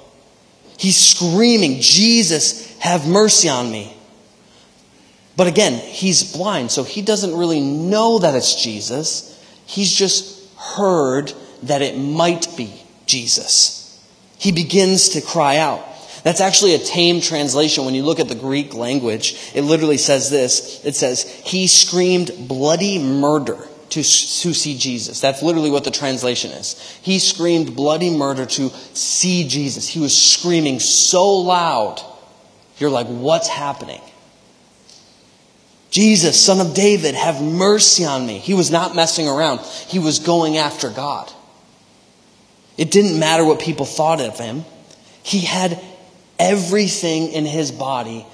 He's 0.79 0.97
screaming, 0.97 1.81
Jesus, 1.81 2.79
have 2.79 3.09
mercy 3.09 3.49
on 3.49 3.71
me. 3.71 3.96
But 5.37 5.47
again, 5.47 5.75
he's 5.75 6.33
blind, 6.33 6.71
so 6.71 6.83
he 6.83 7.03
doesn't 7.03 7.37
really 7.37 7.61
know 7.61 8.19
that 8.19 8.35
it's 8.35 8.63
Jesus. 8.63 9.33
He's 9.67 9.93
just 9.93 10.49
heard 10.57 11.33
that 11.65 11.83
it 11.83 11.99
might 11.99 12.49
be 12.57 12.73
Jesus. 13.07 14.03
He 14.39 14.53
begins 14.53 15.11
to 15.11 15.21
cry 15.21 15.59
out. 15.59 15.85
That's 16.25 16.41
actually 16.41 16.75
a 16.75 16.79
tame 16.79 17.21
translation. 17.21 17.85
When 17.85 17.95
you 17.95 18.03
look 18.03 18.19
at 18.19 18.29
the 18.29 18.35
Greek 18.35 18.75
language, 18.75 19.37
it 19.55 19.63
literally 19.63 19.99
says 19.99 20.31
this. 20.31 20.85
It 20.85 20.97
says, 20.97 21.23
He 21.45 21.67
screamed 21.67 22.33
bloody 22.49 22.99
murder 22.99 23.69
to, 23.91 24.03
to 24.03 24.03
see 24.03 24.77
Jesus. 24.77 25.21
That's 25.21 25.43
literally 25.43 25.71
what 25.71 25.85
the 25.85 25.91
translation 25.91 26.51
is. 26.51 26.99
He 27.03 27.19
screamed 27.19 27.77
bloody 27.77 28.11
murder 28.11 28.47
to 28.47 28.71
see 28.95 29.47
Jesus. 29.47 29.89
He 29.89 30.01
was 30.01 30.17
screaming 30.17 30.81
so 30.81 31.37
loud, 31.37 32.03
you're 32.79 32.91
like, 32.91 33.07
what's 33.07 33.49
happening? 33.49 34.01
Jesus, 35.97 36.39
son 36.39 36.61
of 36.61 36.75
David, 36.75 37.15
have 37.15 37.41
mercy 37.41 38.05
on 38.05 38.27
me. 38.27 38.37
He 38.37 38.53
was 38.53 38.71
not 38.71 38.95
messing 38.95 39.27
around. 39.27 39.61
He 39.61 39.99
was 39.99 40.19
going 40.19 40.59
after 40.59 40.91
God. 40.91 41.33
It 42.77 42.91
didn't 42.91 43.19
matter 43.19 43.43
what 43.47 43.61
people 43.61 43.87
thought 43.87 44.21
of 44.21 44.39
him. 44.39 44.67
He 45.23 45.41
had 45.41 45.83
everything 46.39 47.29
in 47.29 47.47
his 47.47 47.73
body 47.73 48.27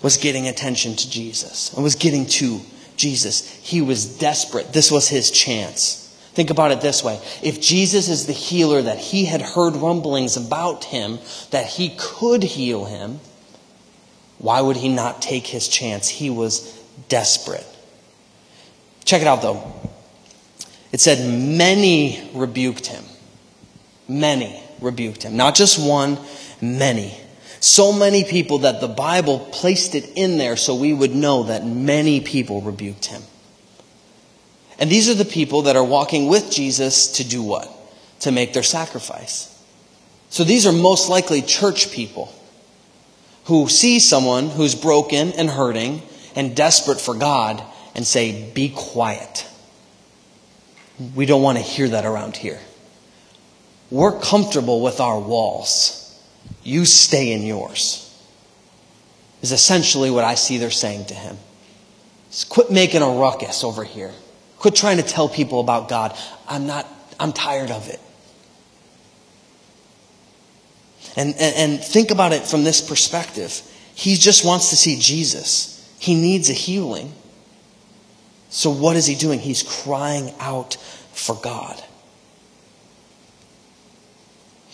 was 0.00 0.16
getting 0.16 0.46
attention 0.46 0.94
to 0.94 1.10
Jesus 1.10 1.74
and 1.74 1.82
was 1.82 1.96
getting 1.96 2.24
to 2.26 2.60
Jesus. 2.96 3.52
He 3.64 3.82
was 3.82 4.18
desperate. 4.18 4.72
This 4.72 4.92
was 4.92 5.08
his 5.08 5.32
chance. 5.32 6.16
Think 6.34 6.50
about 6.50 6.70
it 6.70 6.80
this 6.82 7.02
way. 7.02 7.20
If 7.42 7.60
Jesus 7.60 8.08
is 8.08 8.28
the 8.28 8.32
healer 8.32 8.80
that 8.80 8.98
he 8.98 9.24
had 9.24 9.42
heard 9.42 9.74
rumblings 9.74 10.36
about 10.36 10.84
him, 10.84 11.18
that 11.50 11.66
he 11.66 11.96
could 11.98 12.44
heal 12.44 12.84
him, 12.84 13.18
why 14.38 14.60
would 14.60 14.76
he 14.76 14.88
not 14.88 15.20
take 15.20 15.48
his 15.48 15.66
chance? 15.66 16.08
He 16.08 16.30
was 16.30 16.77
desperate. 17.08 17.66
Check 19.04 19.22
it 19.22 19.28
out 19.28 19.42
though. 19.42 19.72
It 20.92 21.00
said, 21.00 21.28
many 21.28 22.30
rebuked 22.34 22.86
him. 22.86 23.04
Many 24.08 24.62
rebuked 24.80 25.22
him. 25.22 25.36
Not 25.36 25.54
just 25.54 25.78
one, 25.78 26.18
many. 26.62 27.14
So 27.60 27.92
many 27.92 28.24
people 28.24 28.58
that 28.58 28.80
the 28.80 28.88
Bible 28.88 29.40
placed 29.52 29.94
it 29.94 30.12
in 30.14 30.38
there 30.38 30.56
so 30.56 30.74
we 30.74 30.94
would 30.94 31.14
know 31.14 31.44
that 31.44 31.66
many 31.66 32.20
people 32.20 32.62
rebuked 32.62 33.06
him. 33.06 33.22
And 34.78 34.88
these 34.88 35.08
are 35.10 35.14
the 35.14 35.24
people 35.24 35.62
that 35.62 35.76
are 35.76 35.84
walking 35.84 36.28
with 36.28 36.50
Jesus 36.50 37.12
to 37.12 37.24
do 37.24 37.42
what? 37.42 37.68
To 38.20 38.30
make 38.30 38.52
their 38.52 38.62
sacrifice. 38.62 39.54
So 40.30 40.44
these 40.44 40.66
are 40.66 40.72
most 40.72 41.08
likely 41.08 41.42
church 41.42 41.90
people 41.90 42.32
who 43.44 43.68
see 43.68 43.98
someone 43.98 44.50
who's 44.50 44.74
broken 44.74 45.32
and 45.32 45.50
hurting 45.50 46.02
and 46.38 46.54
desperate 46.54 47.00
for 47.00 47.14
God 47.14 47.60
and 47.96 48.06
say, 48.06 48.50
Be 48.54 48.70
quiet. 48.70 49.44
We 51.14 51.26
don't 51.26 51.42
want 51.42 51.58
to 51.58 51.64
hear 51.64 51.88
that 51.88 52.06
around 52.06 52.36
here. 52.36 52.60
We're 53.90 54.18
comfortable 54.20 54.80
with 54.80 55.00
our 55.00 55.18
walls. 55.18 56.04
You 56.62 56.84
stay 56.84 57.32
in 57.32 57.42
yours. 57.42 58.04
Is 59.42 59.52
essentially 59.52 60.10
what 60.10 60.24
I 60.24 60.36
see 60.36 60.58
they're 60.58 60.70
saying 60.70 61.06
to 61.06 61.14
him. 61.14 61.36
Just 62.30 62.48
quit 62.48 62.70
making 62.70 63.02
a 63.02 63.08
ruckus 63.08 63.64
over 63.64 63.82
here. 63.82 64.12
Quit 64.58 64.76
trying 64.76 64.98
to 64.98 65.02
tell 65.02 65.28
people 65.28 65.60
about 65.60 65.88
God. 65.88 66.16
I'm 66.48 66.66
not, 66.66 66.86
I'm 67.18 67.32
tired 67.32 67.70
of 67.72 67.88
it. 67.88 68.00
And, 71.16 71.34
and, 71.34 71.72
and 71.72 71.84
think 71.84 72.12
about 72.12 72.32
it 72.32 72.44
from 72.44 72.62
this 72.62 72.80
perspective. 72.80 73.60
He 73.94 74.14
just 74.14 74.44
wants 74.44 74.70
to 74.70 74.76
see 74.76 74.98
Jesus. 74.98 75.77
He 75.98 76.14
needs 76.14 76.48
a 76.48 76.54
healing. 76.54 77.12
So, 78.50 78.70
what 78.70 78.96
is 78.96 79.06
he 79.06 79.14
doing? 79.14 79.40
He's 79.40 79.62
crying 79.62 80.32
out 80.40 80.74
for 81.12 81.34
God. 81.34 81.82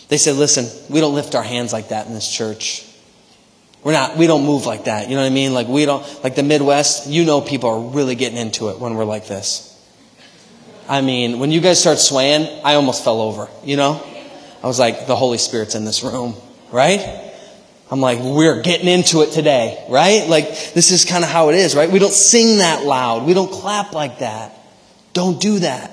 They 0.08 0.18
said, 0.18 0.36
listen, 0.36 0.68
we 0.92 1.00
don't 1.00 1.14
lift 1.14 1.34
our 1.34 1.42
hands 1.42 1.72
like 1.72 1.88
that 1.88 2.06
in 2.06 2.14
this 2.14 2.30
church. 2.30 2.86
We're 3.82 3.92
not, 3.92 4.16
we 4.16 4.26
don't 4.26 4.44
move 4.44 4.64
like 4.66 4.84
that. 4.84 5.08
You 5.08 5.16
know 5.16 5.22
what 5.22 5.30
I 5.30 5.34
mean? 5.34 5.52
Like 5.54 5.68
we 5.68 5.84
don't, 5.84 6.04
like 6.24 6.36
the 6.36 6.42
Midwest, 6.42 7.06
you 7.06 7.24
know 7.24 7.40
people 7.40 7.70
are 7.70 7.80
really 7.80 8.14
getting 8.14 8.38
into 8.38 8.68
it 8.68 8.78
when 8.78 8.94
we're 8.94 9.04
like 9.04 9.26
this. 9.26 9.70
I 10.88 11.00
mean, 11.00 11.38
when 11.38 11.50
you 11.50 11.60
guys 11.60 11.80
start 11.80 11.98
swaying, 11.98 12.60
I 12.64 12.74
almost 12.74 13.04
fell 13.04 13.20
over, 13.20 13.48
you 13.62 13.76
know? 13.76 14.02
I 14.62 14.66
was 14.66 14.78
like, 14.78 15.06
the 15.06 15.16
Holy 15.16 15.38
Spirit's 15.38 15.74
in 15.74 15.84
this 15.84 16.02
room, 16.02 16.34
right? 16.70 17.33
I'm 17.90 18.00
like, 18.00 18.18
we're 18.20 18.62
getting 18.62 18.88
into 18.88 19.20
it 19.22 19.32
today, 19.32 19.84
right? 19.88 20.26
Like, 20.26 20.48
this 20.72 20.90
is 20.90 21.04
kind 21.04 21.22
of 21.22 21.30
how 21.30 21.50
it 21.50 21.54
is, 21.54 21.74
right? 21.74 21.90
We 21.90 21.98
don't 21.98 22.12
sing 22.12 22.58
that 22.58 22.84
loud. 22.84 23.26
We 23.26 23.34
don't 23.34 23.50
clap 23.50 23.92
like 23.92 24.20
that. 24.20 24.58
Don't 25.12 25.40
do 25.40 25.58
that. 25.60 25.90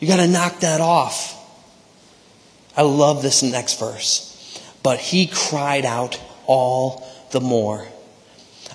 You 0.00 0.08
got 0.08 0.16
to 0.16 0.26
knock 0.26 0.60
that 0.60 0.80
off. 0.80 1.32
I 2.76 2.82
love 2.82 3.22
this 3.22 3.42
next 3.42 3.78
verse. 3.78 4.30
But 4.82 4.98
he 4.98 5.26
cried 5.26 5.84
out 5.84 6.20
all 6.46 7.06
the 7.30 7.40
more. 7.40 7.86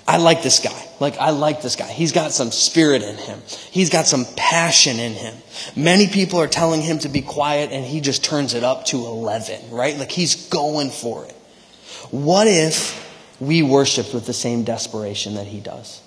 I 0.06 0.16
like 0.16 0.42
this 0.42 0.60
guy. 0.60 0.88
Like, 0.98 1.18
I 1.18 1.30
like 1.30 1.62
this 1.62 1.76
guy. 1.76 1.88
He's 1.88 2.12
got 2.12 2.32
some 2.32 2.50
spirit 2.50 3.02
in 3.02 3.16
him. 3.16 3.40
He's 3.70 3.90
got 3.90 4.06
some 4.06 4.24
passion 4.36 4.98
in 4.98 5.12
him. 5.12 5.34
Many 5.76 6.08
people 6.08 6.40
are 6.40 6.48
telling 6.48 6.82
him 6.82 6.98
to 7.00 7.08
be 7.08 7.22
quiet 7.22 7.70
and 7.70 7.84
he 7.84 8.00
just 8.00 8.24
turns 8.24 8.54
it 8.54 8.64
up 8.64 8.86
to 8.86 8.96
11, 8.96 9.70
right? 9.70 9.96
Like, 9.96 10.10
he's 10.10 10.48
going 10.48 10.90
for 10.90 11.24
it. 11.26 11.36
What 12.10 12.46
if 12.46 12.96
we 13.40 13.62
worshiped 13.62 14.12
with 14.12 14.26
the 14.26 14.32
same 14.32 14.64
desperation 14.64 15.34
that 15.34 15.46
he 15.46 15.60
does? 15.60 16.00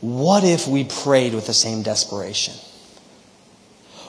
What 0.00 0.44
if 0.44 0.68
we 0.68 0.84
prayed 0.84 1.34
with 1.34 1.46
the 1.46 1.54
same 1.54 1.82
desperation? 1.82 2.54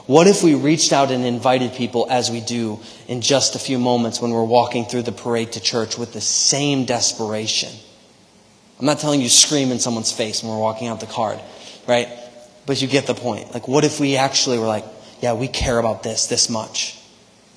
What 0.06 0.28
if 0.28 0.42
we 0.42 0.54
reached 0.54 0.92
out 0.92 1.10
and 1.10 1.24
invited 1.24 1.72
people 1.72 2.06
as 2.08 2.30
we 2.30 2.40
do 2.40 2.80
in 3.08 3.20
just 3.20 3.56
a 3.56 3.58
few 3.58 3.78
moments 3.78 4.20
when 4.20 4.30
we're 4.30 4.44
walking 4.44 4.84
through 4.84 5.02
the 5.02 5.12
parade 5.12 5.52
to 5.52 5.60
church 5.60 5.98
with 5.98 6.12
the 6.12 6.20
same 6.20 6.84
desperation? 6.84 7.72
I'm 8.78 8.86
not 8.86 8.98
telling 8.98 9.20
you 9.20 9.28
scream 9.28 9.72
in 9.72 9.78
someone's 9.78 10.12
face 10.12 10.42
when 10.42 10.52
we're 10.52 10.60
walking 10.60 10.88
out 10.88 11.00
the 11.00 11.06
card, 11.06 11.40
right? 11.88 12.08
But 12.66 12.82
you 12.82 12.88
get 12.88 13.06
the 13.06 13.14
point. 13.14 13.52
Like, 13.54 13.66
what 13.66 13.84
if 13.84 13.98
we 13.98 14.16
actually 14.16 14.58
were 14.58 14.66
like, 14.66 14.84
yeah, 15.20 15.32
we 15.32 15.48
care 15.48 15.78
about 15.78 16.02
this 16.02 16.26
this 16.26 16.50
much? 16.50 17.00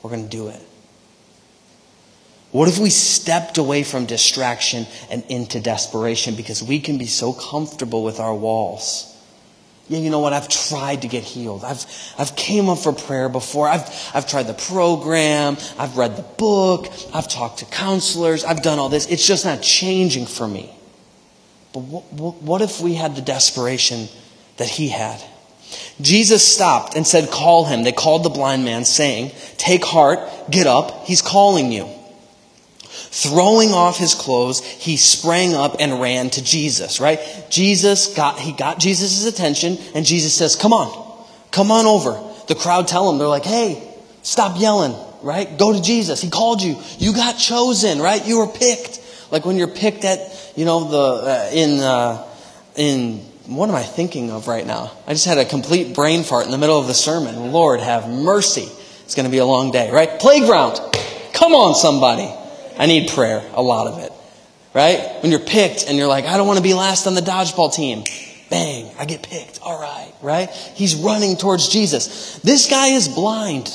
We're 0.01 0.11
going 0.11 0.23
to 0.23 0.29
do 0.29 0.47
it. 0.47 0.61
What 2.51 2.67
if 2.67 2.79
we 2.79 2.89
stepped 2.89 3.57
away 3.57 3.83
from 3.83 4.05
distraction 4.05 4.87
and 5.11 5.23
into 5.29 5.59
desperation 5.59 6.35
because 6.35 6.63
we 6.63 6.79
can 6.79 6.97
be 6.97 7.05
so 7.05 7.33
comfortable 7.33 8.03
with 8.03 8.19
our 8.19 8.33
walls? 8.33 9.09
yeah, 9.89 9.97
you 9.97 10.11
know 10.11 10.19
what? 10.19 10.33
I've 10.33 10.47
tried 10.47 11.01
to 11.01 11.07
get 11.07 11.23
healed. 11.23 11.63
I've, 11.63 11.83
I've 12.17 12.35
came 12.35 12.69
up 12.69 12.77
for 12.77 12.93
prayer 12.93 13.27
before. 13.27 13.67
I've, 13.67 13.89
I've 14.13 14.27
tried 14.27 14.43
the 14.43 14.53
program. 14.53 15.57
I've 15.79 15.97
read 15.97 16.15
the 16.15 16.21
book. 16.21 16.87
I've 17.11 17.27
talked 17.27 17.59
to 17.59 17.65
counselors. 17.65 18.43
I've 18.43 18.61
done 18.61 18.77
all 18.77 18.89
this. 18.89 19.07
It's 19.07 19.25
just 19.25 19.45
not 19.45 19.63
changing 19.63 20.27
for 20.27 20.47
me. 20.47 20.71
But 21.73 21.79
what, 21.81 22.35
what 22.41 22.61
if 22.61 22.81
we 22.81 22.93
had 22.93 23.15
the 23.15 23.21
desperation 23.23 24.07
that 24.57 24.69
he 24.69 24.89
had? 24.89 25.23
Jesus 26.01 26.47
stopped 26.47 26.95
and 26.95 27.05
said, 27.05 27.31
Call 27.31 27.65
him. 27.65 27.83
They 27.83 27.91
called 27.91 28.23
the 28.23 28.29
blind 28.29 28.65
man, 28.65 28.85
saying, 28.85 29.31
Take 29.57 29.83
heart, 29.83 30.19
get 30.51 30.67
up, 30.67 31.05
he's 31.05 31.23
calling 31.23 31.71
you. 31.71 31.89
Throwing 33.11 33.71
off 33.71 33.97
his 33.97 34.13
clothes, 34.13 34.63
he 34.63 34.95
sprang 34.95 35.55
up 35.55 35.77
and 35.79 35.99
ran 35.99 36.29
to 36.31 36.43
Jesus, 36.43 36.99
right? 36.99 37.19
Jesus 37.49 38.13
got, 38.13 38.39
he 38.39 38.51
got 38.51 38.77
Jesus' 38.77 39.25
attention 39.25 39.77
and 39.95 40.05
Jesus 40.05 40.35
says, 40.35 40.55
come 40.55 40.73
on, 40.73 41.25
come 41.51 41.71
on 41.71 41.87
over. 41.87 42.21
The 42.47 42.53
crowd 42.53 42.87
tell 42.87 43.09
him, 43.09 43.17
they're 43.17 43.27
like, 43.27 43.45
hey, 43.45 43.83
stop 44.21 44.59
yelling, 44.59 44.95
right? 45.23 45.57
Go 45.57 45.73
to 45.73 45.81
Jesus. 45.81 46.21
He 46.21 46.29
called 46.29 46.61
you. 46.61 46.77
You 46.99 47.13
got 47.13 47.33
chosen, 47.33 47.99
right? 47.99 48.25
You 48.27 48.39
were 48.39 48.47
picked. 48.47 49.01
Like 49.31 49.43
when 49.43 49.57
you're 49.57 49.67
picked 49.67 50.03
at, 50.03 50.19
you 50.55 50.65
know, 50.65 50.89
the, 50.89 50.97
uh, 50.97 51.49
in, 51.51 51.79
uh, 51.79 52.27
in, 52.75 53.17
what 53.47 53.69
am 53.69 53.75
I 53.75 53.83
thinking 53.83 54.29
of 54.29 54.47
right 54.47 54.65
now? 54.65 54.91
I 55.07 55.13
just 55.13 55.25
had 55.25 55.39
a 55.39 55.45
complete 55.45 55.95
brain 55.95 56.21
fart 56.21 56.45
in 56.45 56.51
the 56.51 56.59
middle 56.59 56.79
of 56.79 56.85
the 56.85 56.93
sermon. 56.93 57.51
Lord 57.51 57.79
have 57.79 58.07
mercy. 58.07 58.69
It's 59.05 59.15
going 59.15 59.25
to 59.25 59.31
be 59.31 59.39
a 59.39 59.45
long 59.45 59.71
day, 59.71 59.89
right? 59.89 60.19
Playground. 60.19 60.79
Come 61.33 61.53
on, 61.53 61.73
somebody. 61.73 62.31
I 62.79 62.85
need 62.85 63.09
prayer, 63.09 63.43
a 63.53 63.61
lot 63.61 63.87
of 63.87 63.99
it. 63.99 64.13
Right? 64.73 65.21
When 65.21 65.31
you're 65.31 65.41
picked 65.41 65.87
and 65.87 65.97
you're 65.97 66.07
like, 66.07 66.25
I 66.25 66.37
don't 66.37 66.47
want 66.47 66.57
to 66.57 66.63
be 66.63 66.73
last 66.73 67.05
on 67.05 67.13
the 67.13 67.21
dodgeball 67.21 67.73
team. 67.73 68.03
Bang, 68.49 68.91
I 68.97 69.05
get 69.05 69.21
picked. 69.21 69.59
All 69.61 69.79
right, 69.79 70.11
right? 70.21 70.49
He's 70.49 70.95
running 70.95 71.35
towards 71.35 71.67
Jesus. 71.69 72.39
This 72.39 72.69
guy 72.69 72.87
is 72.87 73.09
blind. 73.09 73.67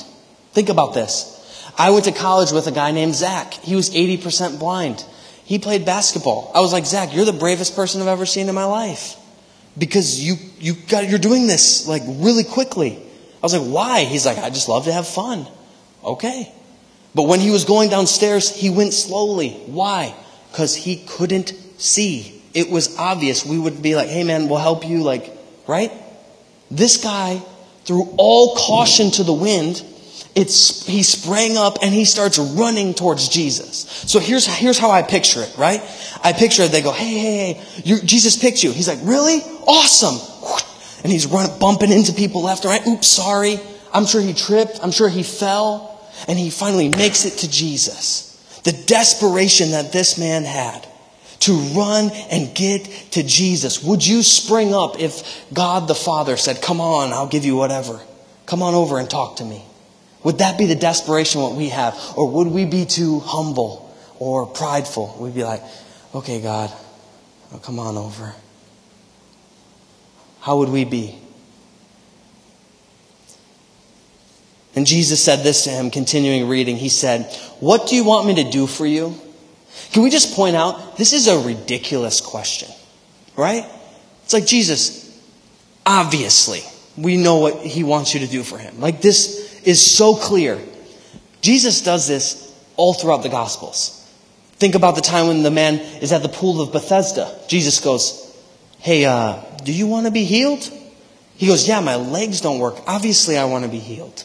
Think 0.52 0.70
about 0.70 0.94
this. 0.94 1.30
I 1.76 1.90
went 1.90 2.06
to 2.06 2.12
college 2.12 2.50
with 2.52 2.66
a 2.66 2.72
guy 2.72 2.92
named 2.92 3.14
Zach. 3.14 3.52
He 3.54 3.76
was 3.76 3.90
80% 3.90 4.58
blind. 4.58 5.04
He 5.44 5.58
played 5.58 5.84
basketball. 5.84 6.50
I 6.54 6.60
was 6.60 6.72
like, 6.72 6.86
Zach, 6.86 7.14
you're 7.14 7.24
the 7.26 7.32
bravest 7.32 7.76
person 7.76 8.00
I've 8.00 8.08
ever 8.08 8.26
seen 8.26 8.48
in 8.48 8.54
my 8.54 8.64
life. 8.64 9.16
Because 9.76 10.24
you, 10.24 10.36
you 10.58 10.74
got, 10.88 11.08
you're 11.08 11.18
doing 11.18 11.46
this 11.46 11.86
like 11.86 12.02
really 12.06 12.44
quickly. 12.44 12.96
I 12.96 13.40
was 13.42 13.52
like, 13.52 13.70
why? 13.70 14.04
He's 14.04 14.24
like, 14.24 14.38
I 14.38 14.48
just 14.48 14.68
love 14.68 14.84
to 14.84 14.92
have 14.92 15.06
fun. 15.06 15.46
Okay. 16.02 16.50
But 17.14 17.24
when 17.24 17.40
he 17.40 17.50
was 17.50 17.64
going 17.64 17.90
downstairs, 17.90 18.50
he 18.54 18.70
went 18.70 18.92
slowly. 18.92 19.50
Why? 19.66 20.14
Because 20.50 20.74
he 20.74 20.96
couldn't 21.06 21.54
see. 21.78 22.42
It 22.54 22.70
was 22.70 22.98
obvious. 22.98 23.44
We 23.44 23.58
would 23.58 23.82
be 23.82 23.94
like, 23.94 24.08
hey 24.08 24.24
man, 24.24 24.48
we'll 24.48 24.58
help 24.58 24.86
you, 24.86 25.02
like, 25.02 25.30
right? 25.68 25.92
This 26.70 26.96
guy 26.96 27.42
threw 27.84 28.14
all 28.16 28.56
caution 28.56 29.10
to 29.12 29.24
the 29.24 29.32
wind. 29.32 29.84
It's, 30.34 30.84
he 30.86 31.04
sprang 31.04 31.56
up 31.56 31.78
and 31.82 31.94
he 31.94 32.04
starts 32.04 32.38
running 32.38 32.94
towards 32.94 33.28
Jesus. 33.28 33.86
So 34.10 34.18
here's, 34.18 34.46
here's 34.46 34.78
how 34.78 34.90
I 34.90 35.02
picture 35.02 35.42
it, 35.42 35.54
right? 35.56 35.80
I 36.24 36.32
picture 36.32 36.62
it, 36.62 36.72
they 36.72 36.82
go, 36.82 36.90
hey, 36.90 37.18
hey, 37.18 37.52
hey, 37.54 38.00
Jesus 38.04 38.36
picked 38.36 38.64
you. 38.64 38.72
He's 38.72 38.88
like, 38.88 38.98
really? 39.02 39.40
Awesome. 39.66 40.18
And 41.04 41.12
he's 41.12 41.26
run, 41.26 41.56
bumping 41.60 41.92
into 41.92 42.12
people 42.12 42.42
left 42.42 42.64
and 42.64 42.70
right. 42.72 42.86
Oops, 42.86 43.06
sorry. 43.06 43.60
I'm 43.92 44.06
sure 44.06 44.20
he 44.20 44.32
tripped. 44.32 44.80
I'm 44.82 44.90
sure 44.90 45.08
he 45.08 45.22
fell 45.22 45.93
and 46.28 46.38
he 46.38 46.50
finally 46.50 46.88
makes 46.88 47.24
it 47.24 47.38
to 47.38 47.50
Jesus. 47.50 48.30
The 48.64 48.72
desperation 48.72 49.72
that 49.72 49.92
this 49.92 50.18
man 50.18 50.44
had 50.44 50.86
to 51.40 51.52
run 51.52 52.10
and 52.30 52.54
get 52.54 52.84
to 53.12 53.22
Jesus. 53.22 53.82
Would 53.82 54.06
you 54.06 54.22
spring 54.22 54.74
up 54.74 54.98
if 54.98 55.44
God 55.52 55.88
the 55.88 55.94
Father 55.94 56.36
said, 56.36 56.62
Come 56.62 56.80
on, 56.80 57.12
I'll 57.12 57.26
give 57.26 57.44
you 57.44 57.56
whatever? 57.56 58.00
Come 58.46 58.62
on 58.62 58.74
over 58.74 58.98
and 58.98 59.08
talk 59.08 59.36
to 59.36 59.44
me. 59.44 59.62
Would 60.22 60.38
that 60.38 60.56
be 60.56 60.66
the 60.66 60.74
desperation 60.74 61.42
what 61.42 61.54
we 61.54 61.68
have? 61.68 61.98
Or 62.16 62.30
would 62.30 62.46
we 62.46 62.64
be 62.64 62.86
too 62.86 63.20
humble 63.20 63.94
or 64.18 64.46
prideful? 64.46 65.16
We'd 65.20 65.34
be 65.34 65.44
like, 65.44 65.62
Okay, 66.14 66.40
God, 66.40 66.72
come 67.62 67.78
on 67.78 67.96
over. 67.96 68.34
How 70.40 70.58
would 70.58 70.68
we 70.68 70.84
be? 70.84 71.18
And 74.76 74.86
Jesus 74.86 75.22
said 75.22 75.42
this 75.42 75.64
to 75.64 75.70
him, 75.70 75.90
continuing 75.90 76.48
reading. 76.48 76.76
He 76.76 76.88
said, 76.88 77.32
What 77.60 77.88
do 77.88 77.96
you 77.96 78.04
want 78.04 78.26
me 78.26 78.42
to 78.42 78.50
do 78.50 78.66
for 78.66 78.86
you? 78.86 79.14
Can 79.92 80.02
we 80.02 80.10
just 80.10 80.34
point 80.34 80.56
out, 80.56 80.96
this 80.96 81.12
is 81.12 81.28
a 81.28 81.38
ridiculous 81.38 82.20
question, 82.20 82.68
right? 83.36 83.64
It's 84.24 84.32
like, 84.32 84.46
Jesus, 84.46 85.20
obviously, 85.86 86.62
we 86.96 87.16
know 87.16 87.38
what 87.38 87.58
he 87.58 87.84
wants 87.84 88.14
you 88.14 88.20
to 88.20 88.26
do 88.26 88.42
for 88.42 88.58
him. 88.58 88.80
Like, 88.80 89.00
this 89.00 89.62
is 89.62 89.84
so 89.84 90.16
clear. 90.16 90.58
Jesus 91.40 91.82
does 91.82 92.08
this 92.08 92.52
all 92.76 92.94
throughout 92.94 93.22
the 93.22 93.28
Gospels. 93.28 94.00
Think 94.56 94.74
about 94.74 94.94
the 94.94 95.00
time 95.00 95.26
when 95.26 95.42
the 95.42 95.50
man 95.50 95.76
is 95.76 96.12
at 96.12 96.22
the 96.22 96.28
pool 96.28 96.60
of 96.60 96.72
Bethesda. 96.72 97.38
Jesus 97.48 97.80
goes, 97.80 98.20
Hey, 98.78 99.04
uh, 99.04 99.40
do 99.62 99.72
you 99.72 99.86
want 99.86 100.06
to 100.06 100.12
be 100.12 100.24
healed? 100.24 100.68
He 101.36 101.46
goes, 101.46 101.68
Yeah, 101.68 101.80
my 101.80 101.96
legs 101.96 102.40
don't 102.40 102.58
work. 102.58 102.76
Obviously, 102.86 103.36
I 103.36 103.44
want 103.44 103.64
to 103.64 103.70
be 103.70 103.78
healed. 103.78 104.24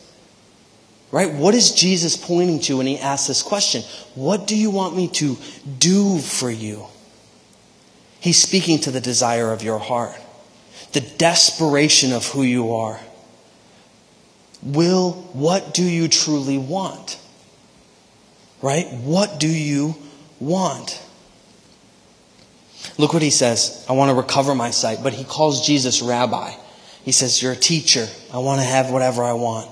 Right? 1.12 1.34
What 1.34 1.56
is 1.56 1.72
Jesus 1.72 2.16
pointing 2.16 2.60
to 2.62 2.78
when 2.78 2.86
he 2.86 3.00
asks 3.00 3.28
this 3.28 3.42
question? 3.42 3.82
What 4.14 4.46
do 4.46 4.56
you 4.56 4.70
want 4.70 4.96
me 4.96 5.08
to 5.10 5.38
do 5.80 6.20
for 6.20 6.52
you? 6.52 6.86
He's 8.20 8.40
speaking 8.40 8.80
to 8.80 8.92
the 8.92 9.02
desire 9.02 9.52
of 9.52 9.64
your 9.64 9.80
heart, 9.80 10.20
the 10.92 11.02
desperation 11.02 12.14
of 12.14 12.28
who 12.28 12.44
you 12.44 12.76
are. 12.76 13.00
Will, 14.62 15.14
what 15.34 15.74
do 15.74 15.84
you 15.84 16.10
truly 16.10 16.58
want? 16.58 17.20
Right? 18.62 18.88
What 18.92 19.40
do 19.40 19.48
you 19.48 19.96
want? 20.40 21.02
Look 22.98 23.14
what 23.14 23.22
he 23.22 23.30
says. 23.30 23.86
I 23.90 23.94
want 23.94 24.10
to 24.10 24.16
recover 24.16 24.54
my 24.54 24.72
sight. 24.72 25.00
But 25.02 25.14
he 25.14 25.24
calls 25.24 25.66
Jesus 25.66 26.02
rabbi. 26.02 26.52
He 27.04 27.14
says, 27.14 27.42
You're 27.42 27.54
a 27.54 27.58
teacher. 27.58 28.08
I 28.34 28.40
want 28.40 28.60
to 28.60 28.66
have 28.66 28.92
whatever 28.92 29.24
I 29.24 29.34
want. 29.34 29.70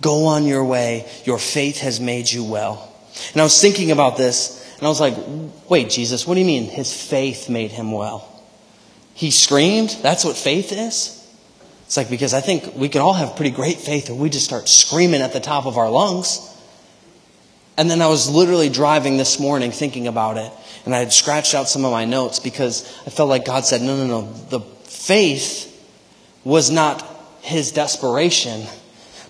Go 0.00 0.26
on 0.26 0.44
your 0.44 0.64
way. 0.64 1.08
Your 1.24 1.38
faith 1.38 1.80
has 1.80 2.00
made 2.00 2.30
you 2.30 2.44
well. 2.44 2.92
And 3.32 3.40
I 3.40 3.44
was 3.44 3.60
thinking 3.60 3.90
about 3.90 4.16
this 4.16 4.64
And 4.84 4.86
I 4.86 4.90
was 4.90 5.00
like, 5.00 5.14
wait, 5.70 5.88
Jesus, 5.88 6.26
what 6.26 6.34
do 6.34 6.40
you 6.40 6.46
mean 6.46 6.64
his 6.64 6.92
faith 6.92 7.48
made 7.48 7.70
him 7.70 7.92
well? 7.92 8.28
He 9.14 9.30
screamed? 9.30 9.96
That's 10.02 10.24
what 10.24 10.36
faith 10.36 10.72
is? 10.72 11.20
It's 11.86 11.96
like, 11.96 12.10
because 12.10 12.34
I 12.34 12.40
think 12.40 12.74
we 12.74 12.88
can 12.88 13.00
all 13.00 13.12
have 13.12 13.36
pretty 13.36 13.52
great 13.52 13.78
faith 13.78 14.10
if 14.10 14.16
we 14.16 14.30
just 14.30 14.44
start 14.44 14.68
screaming 14.68 15.20
at 15.22 15.32
the 15.32 15.40
top 15.40 15.66
of 15.66 15.78
our 15.78 15.88
lungs. 15.88 16.50
And 17.76 17.90
then 17.90 18.02
I 18.02 18.08
was 18.08 18.28
literally 18.28 18.68
driving 18.68 19.16
this 19.16 19.38
morning 19.38 19.70
thinking 19.70 20.06
about 20.06 20.36
it, 20.36 20.52
and 20.84 20.94
I 20.94 20.98
had 20.98 21.12
scratched 21.12 21.54
out 21.54 21.68
some 21.68 21.84
of 21.84 21.92
my 21.92 22.04
notes 22.04 22.38
because 22.38 22.84
I 23.06 23.10
felt 23.10 23.28
like 23.28 23.44
God 23.44 23.64
said, 23.64 23.80
no, 23.80 23.96
no, 23.96 24.06
no. 24.06 24.32
The 24.50 24.60
faith 24.60 25.70
was 26.44 26.70
not 26.70 27.02
his 27.40 27.72
desperation, 27.72 28.66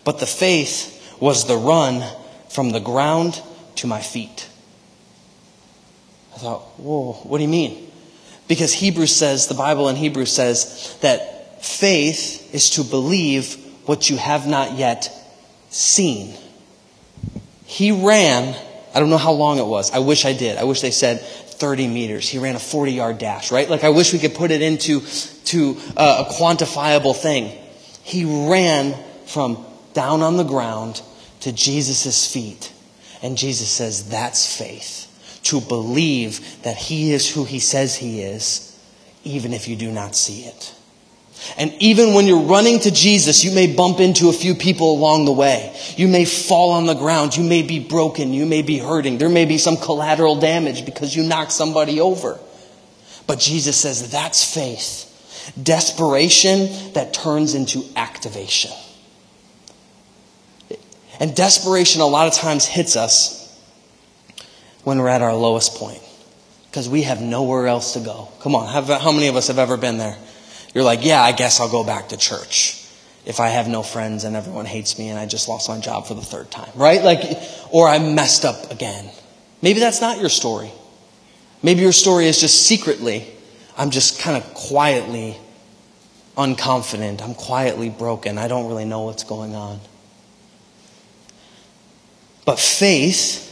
but 0.04 0.18
the 0.18 0.26
faith 0.26 1.16
was 1.20 1.46
the 1.46 1.56
run 1.56 2.04
from 2.50 2.70
the 2.70 2.80
ground 2.80 3.42
to 3.76 3.86
my 3.86 4.00
feet. 4.00 4.48
I 6.34 6.38
thought, 6.38 6.62
whoa, 6.78 7.14
what 7.24 7.38
do 7.38 7.44
you 7.44 7.50
mean? 7.50 7.90
Because 8.48 8.72
Hebrews 8.72 9.14
says, 9.14 9.46
the 9.46 9.54
Bible 9.54 9.88
in 9.88 9.96
Hebrews 9.96 10.32
says 10.32 10.96
that 11.00 11.64
faith 11.64 12.54
is 12.54 12.70
to 12.70 12.84
believe 12.84 13.54
what 13.86 14.10
you 14.10 14.16
have 14.16 14.46
not 14.46 14.72
yet 14.72 15.10
seen. 15.70 16.36
He 17.64 17.92
ran, 17.92 18.54
I 18.94 19.00
don't 19.00 19.10
know 19.10 19.18
how 19.18 19.32
long 19.32 19.58
it 19.58 19.66
was. 19.66 19.90
I 19.90 20.00
wish 20.00 20.24
I 20.24 20.32
did. 20.32 20.58
I 20.58 20.64
wish 20.64 20.80
they 20.80 20.90
said 20.90 21.20
30 21.20 21.88
meters. 21.88 22.28
He 22.28 22.38
ran 22.38 22.56
a 22.56 22.60
40 22.60 22.92
yard 22.92 23.18
dash, 23.18 23.50
right? 23.50 23.68
Like 23.68 23.84
I 23.84 23.88
wish 23.88 24.12
we 24.12 24.18
could 24.18 24.34
put 24.34 24.50
it 24.50 24.60
into 24.60 25.00
to 25.00 25.76
uh, 25.96 26.26
a 26.28 26.32
quantifiable 26.32 27.16
thing. 27.16 27.56
He 28.02 28.48
ran 28.50 28.94
from 29.26 29.64
down 29.94 30.20
on 30.20 30.36
the 30.36 30.44
ground 30.44 31.00
to 31.40 31.52
Jesus' 31.52 32.30
feet. 32.30 32.72
And 33.22 33.38
Jesus 33.38 33.68
says, 33.68 34.08
that's 34.08 34.56
faith. 34.56 35.40
To 35.44 35.60
believe 35.60 36.62
that 36.62 36.76
he 36.76 37.12
is 37.12 37.30
who 37.30 37.44
he 37.44 37.58
says 37.58 37.96
he 37.96 38.20
is, 38.20 38.78
even 39.24 39.52
if 39.52 39.68
you 39.68 39.76
do 39.76 39.90
not 39.90 40.14
see 40.14 40.42
it. 40.42 40.74
And 41.58 41.72
even 41.80 42.14
when 42.14 42.26
you're 42.26 42.46
running 42.46 42.80
to 42.80 42.90
Jesus, 42.90 43.44
you 43.44 43.54
may 43.54 43.74
bump 43.74 44.00
into 44.00 44.28
a 44.28 44.32
few 44.32 44.54
people 44.54 44.92
along 44.92 45.24
the 45.24 45.32
way. 45.32 45.76
You 45.96 46.08
may 46.08 46.24
fall 46.24 46.70
on 46.72 46.86
the 46.86 46.94
ground. 46.94 47.36
You 47.36 47.44
may 47.44 47.62
be 47.62 47.80
broken. 47.80 48.32
You 48.32 48.46
may 48.46 48.62
be 48.62 48.78
hurting. 48.78 49.18
There 49.18 49.28
may 49.28 49.44
be 49.44 49.58
some 49.58 49.76
collateral 49.76 50.36
damage 50.36 50.86
because 50.86 51.14
you 51.14 51.22
knocked 51.22 51.52
somebody 51.52 52.00
over. 52.00 52.38
But 53.26 53.38
Jesus 53.38 53.76
says 53.76 54.10
that's 54.10 54.54
faith. 54.54 55.10
Desperation 55.62 56.92
that 56.94 57.12
turns 57.12 57.54
into 57.54 57.84
activation. 57.96 58.70
And 61.20 61.34
desperation 61.34 62.00
a 62.00 62.06
lot 62.06 62.26
of 62.26 62.34
times 62.34 62.64
hits 62.64 62.96
us 62.96 63.40
when 64.82 64.98
we're 64.98 65.08
at 65.08 65.22
our 65.22 65.34
lowest 65.34 65.76
point 65.76 66.02
because 66.66 66.88
we 66.88 67.02
have 67.02 67.20
nowhere 67.20 67.66
else 67.66 67.92
to 67.92 68.00
go. 68.00 68.28
Come 68.40 68.54
on, 68.54 68.66
how 68.66 69.12
many 69.12 69.28
of 69.28 69.36
us 69.36 69.48
have 69.48 69.58
ever 69.58 69.76
been 69.76 69.98
there? 69.98 70.16
You're 70.74 70.84
like, 70.84 71.04
yeah, 71.04 71.22
I 71.22 71.32
guess 71.32 71.60
I'll 71.60 71.70
go 71.70 71.84
back 71.84 72.08
to 72.08 72.16
church 72.16 72.84
if 73.24 73.40
I 73.40 73.48
have 73.48 73.68
no 73.68 73.82
friends 73.82 74.24
and 74.24 74.36
everyone 74.36 74.66
hates 74.66 74.98
me 74.98 75.08
and 75.08 75.18
I 75.18 75.24
just 75.24 75.48
lost 75.48 75.68
my 75.68 75.78
job 75.78 76.06
for 76.06 76.14
the 76.14 76.20
third 76.20 76.50
time, 76.50 76.70
right? 76.74 77.02
Like, 77.02 77.20
or 77.70 77.88
I 77.88 77.98
messed 77.98 78.44
up 78.44 78.70
again. 78.70 79.08
Maybe 79.62 79.80
that's 79.80 80.00
not 80.00 80.18
your 80.18 80.28
story. 80.28 80.70
Maybe 81.62 81.80
your 81.80 81.92
story 81.92 82.26
is 82.26 82.40
just 82.40 82.66
secretly, 82.66 83.26
I'm 83.78 83.90
just 83.90 84.20
kind 84.20 84.36
of 84.36 84.52
quietly 84.52 85.38
unconfident. 86.36 87.22
I'm 87.22 87.34
quietly 87.34 87.88
broken. 87.88 88.36
I 88.36 88.48
don't 88.48 88.68
really 88.68 88.84
know 88.84 89.02
what's 89.02 89.24
going 89.24 89.54
on. 89.54 89.80
But 92.44 92.58
faith 92.58 93.50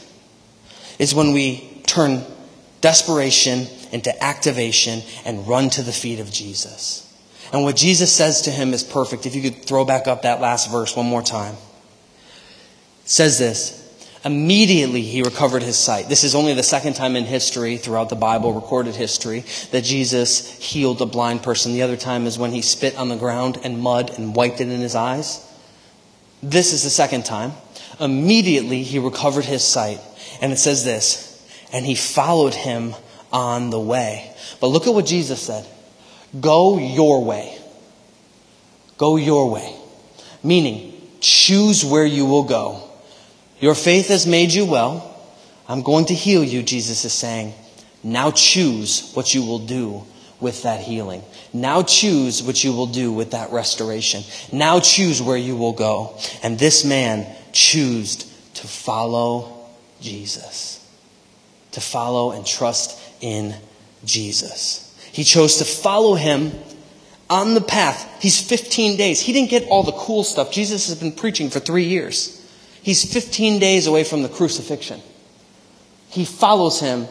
is 0.98 1.14
when 1.14 1.32
we 1.32 1.82
turn 1.86 2.24
desperation 2.80 3.66
into 3.92 4.22
activation 4.22 5.02
and 5.24 5.46
run 5.46 5.70
to 5.70 5.82
the 5.82 5.92
feet 5.92 6.20
of 6.20 6.30
Jesus. 6.30 7.08
And 7.52 7.64
what 7.64 7.76
Jesus 7.76 8.12
says 8.12 8.42
to 8.42 8.50
him 8.50 8.72
is 8.72 8.82
perfect. 8.82 9.26
If 9.26 9.34
you 9.34 9.42
could 9.42 9.64
throw 9.64 9.84
back 9.84 10.06
up 10.06 10.22
that 10.22 10.40
last 10.40 10.70
verse 10.70 10.96
one 10.96 11.06
more 11.06 11.22
time. 11.22 11.54
It 11.54 13.08
says 13.08 13.38
this 13.38 13.78
Immediately 14.24 15.02
he 15.02 15.22
recovered 15.22 15.62
his 15.62 15.76
sight. 15.76 16.08
This 16.08 16.22
is 16.22 16.34
only 16.34 16.54
the 16.54 16.62
second 16.62 16.94
time 16.94 17.16
in 17.16 17.24
history, 17.24 17.76
throughout 17.76 18.08
the 18.08 18.16
Bible, 18.16 18.52
recorded 18.52 18.94
history, 18.94 19.44
that 19.72 19.82
Jesus 19.82 20.58
healed 20.58 21.02
a 21.02 21.06
blind 21.06 21.42
person. 21.42 21.72
The 21.72 21.82
other 21.82 21.96
time 21.96 22.26
is 22.26 22.38
when 22.38 22.52
he 22.52 22.62
spit 22.62 22.96
on 22.96 23.08
the 23.08 23.16
ground 23.16 23.58
and 23.64 23.80
mud 23.80 24.16
and 24.16 24.34
wiped 24.34 24.60
it 24.60 24.68
in 24.68 24.80
his 24.80 24.94
eyes. 24.94 25.44
This 26.40 26.72
is 26.72 26.84
the 26.84 26.90
second 26.90 27.24
time. 27.24 27.52
Immediately 28.02 28.82
he 28.82 28.98
recovered 28.98 29.44
his 29.44 29.64
sight. 29.64 30.00
And 30.40 30.52
it 30.52 30.58
says 30.58 30.84
this, 30.84 31.28
and 31.72 31.86
he 31.86 31.94
followed 31.94 32.54
him 32.54 32.94
on 33.32 33.70
the 33.70 33.80
way. 33.80 34.34
But 34.60 34.68
look 34.68 34.86
at 34.86 34.94
what 34.94 35.06
Jesus 35.06 35.40
said 35.40 35.66
Go 36.38 36.78
your 36.78 37.24
way. 37.24 37.56
Go 38.98 39.16
your 39.16 39.50
way. 39.50 39.76
Meaning, 40.42 41.00
choose 41.20 41.84
where 41.84 42.04
you 42.04 42.26
will 42.26 42.44
go. 42.44 42.88
Your 43.60 43.76
faith 43.76 44.08
has 44.08 44.26
made 44.26 44.52
you 44.52 44.64
well. 44.64 45.08
I'm 45.68 45.82
going 45.82 46.06
to 46.06 46.14
heal 46.14 46.42
you, 46.42 46.62
Jesus 46.62 47.04
is 47.04 47.12
saying. 47.12 47.54
Now 48.02 48.32
choose 48.32 49.12
what 49.14 49.32
you 49.32 49.44
will 49.44 49.60
do 49.60 50.04
with 50.42 50.64
that 50.64 50.80
healing. 50.80 51.22
Now 51.52 51.82
choose 51.82 52.42
what 52.42 52.62
you 52.62 52.72
will 52.72 52.86
do 52.86 53.12
with 53.12 53.30
that 53.30 53.52
restoration. 53.52 54.22
Now 54.52 54.80
choose 54.80 55.22
where 55.22 55.36
you 55.36 55.56
will 55.56 55.72
go. 55.72 56.18
And 56.42 56.58
this 56.58 56.84
man 56.84 57.26
chose 57.52 58.16
to 58.54 58.66
follow 58.66 59.66
Jesus. 60.00 60.86
To 61.72 61.80
follow 61.80 62.32
and 62.32 62.44
trust 62.44 63.00
in 63.22 63.54
Jesus. 64.04 64.94
He 65.12 65.24
chose 65.24 65.56
to 65.58 65.64
follow 65.64 66.14
him 66.14 66.52
on 67.30 67.54
the 67.54 67.60
path. 67.60 68.20
He's 68.20 68.40
15 68.40 68.98
days. 68.98 69.20
He 69.20 69.32
didn't 69.32 69.50
get 69.50 69.68
all 69.68 69.82
the 69.82 69.92
cool 69.92 70.24
stuff. 70.24 70.52
Jesus 70.52 70.88
has 70.88 70.98
been 70.98 71.12
preaching 71.12 71.48
for 71.48 71.60
three 71.60 71.84
years. 71.84 72.38
He's 72.82 73.10
15 73.10 73.58
days 73.58 73.86
away 73.86 74.04
from 74.04 74.22
the 74.22 74.28
crucifixion. 74.28 75.00
He 76.08 76.24
follows 76.24 76.80
him 76.80 77.06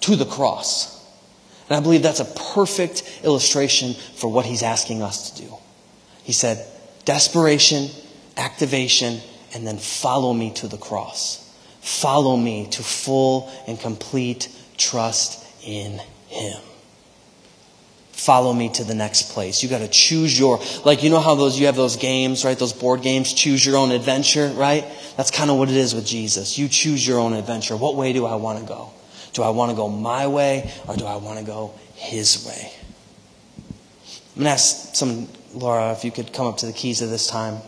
to 0.00 0.16
the 0.16 0.24
cross. 0.24 0.99
And 1.70 1.78
I 1.78 1.80
believe 1.80 2.02
that's 2.02 2.20
a 2.20 2.24
perfect 2.54 3.20
illustration 3.24 3.94
for 3.94 4.30
what 4.30 4.44
he's 4.44 4.62
asking 4.62 5.02
us 5.02 5.30
to 5.30 5.42
do. 5.42 5.54
He 6.22 6.32
said, 6.32 6.66
desperation, 7.06 7.88
activation, 8.36 9.20
and 9.54 9.66
then 9.66 9.78
follow 9.78 10.34
me 10.34 10.52
to 10.54 10.68
the 10.68 10.76
cross. 10.76 11.38
Follow 11.80 12.36
me 12.36 12.66
to 12.72 12.82
full 12.82 13.50
and 13.66 13.80
complete 13.80 14.48
trust 14.76 15.46
in 15.64 16.00
him 16.28 16.60
follow 18.20 18.52
me 18.52 18.68
to 18.68 18.84
the 18.84 18.94
next 18.94 19.32
place. 19.32 19.62
You 19.62 19.68
got 19.68 19.78
to 19.78 19.88
choose 19.88 20.38
your, 20.38 20.60
like, 20.84 21.02
you 21.02 21.08
know 21.08 21.20
how 21.20 21.34
those, 21.34 21.58
you 21.58 21.66
have 21.66 21.76
those 21.76 21.96
games, 21.96 22.44
right? 22.44 22.58
Those 22.58 22.74
board 22.74 23.00
games, 23.00 23.32
choose 23.32 23.64
your 23.64 23.78
own 23.78 23.90
adventure, 23.92 24.48
right? 24.48 24.84
That's 25.16 25.30
kind 25.30 25.50
of 25.50 25.56
what 25.56 25.70
it 25.70 25.76
is 25.76 25.94
with 25.94 26.06
Jesus. 26.06 26.58
You 26.58 26.68
choose 26.68 27.06
your 27.06 27.18
own 27.18 27.32
adventure. 27.32 27.76
What 27.76 27.96
way 27.96 28.12
do 28.12 28.26
I 28.26 28.34
want 28.34 28.60
to 28.60 28.66
go? 28.66 28.90
Do 29.32 29.42
I 29.42 29.50
want 29.50 29.70
to 29.70 29.76
go 29.76 29.88
my 29.88 30.26
way 30.26 30.72
or 30.86 30.96
do 30.96 31.06
I 31.06 31.16
want 31.16 31.38
to 31.38 31.44
go 31.44 31.74
his 31.94 32.46
way? 32.46 32.72
I'm 34.36 34.42
going 34.42 34.46
to 34.46 34.50
ask 34.50 34.94
some, 34.94 35.28
Laura, 35.54 35.92
if 35.92 36.04
you 36.04 36.10
could 36.10 36.32
come 36.32 36.46
up 36.46 36.58
to 36.58 36.66
the 36.66 36.72
keys 36.72 37.02
of 37.02 37.10
this 37.10 37.26
time. 37.26 37.58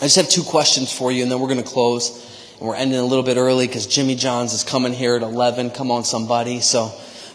I 0.00 0.06
just 0.06 0.16
have 0.16 0.28
two 0.28 0.42
questions 0.42 0.92
for 0.92 1.12
you 1.12 1.22
and 1.22 1.30
then 1.30 1.40
we're 1.40 1.48
going 1.48 1.62
to 1.62 1.68
close. 1.68 2.28
And 2.58 2.68
we're 2.68 2.76
ending 2.76 2.98
a 2.98 3.04
little 3.04 3.24
bit 3.24 3.36
early 3.36 3.66
because 3.66 3.86
Jimmy 3.86 4.14
John's 4.14 4.52
is 4.52 4.64
coming 4.64 4.92
here 4.92 5.16
at 5.16 5.22
11. 5.22 5.70
Come 5.70 5.90
on, 5.90 6.04
somebody. 6.04 6.60
So, 6.60 6.92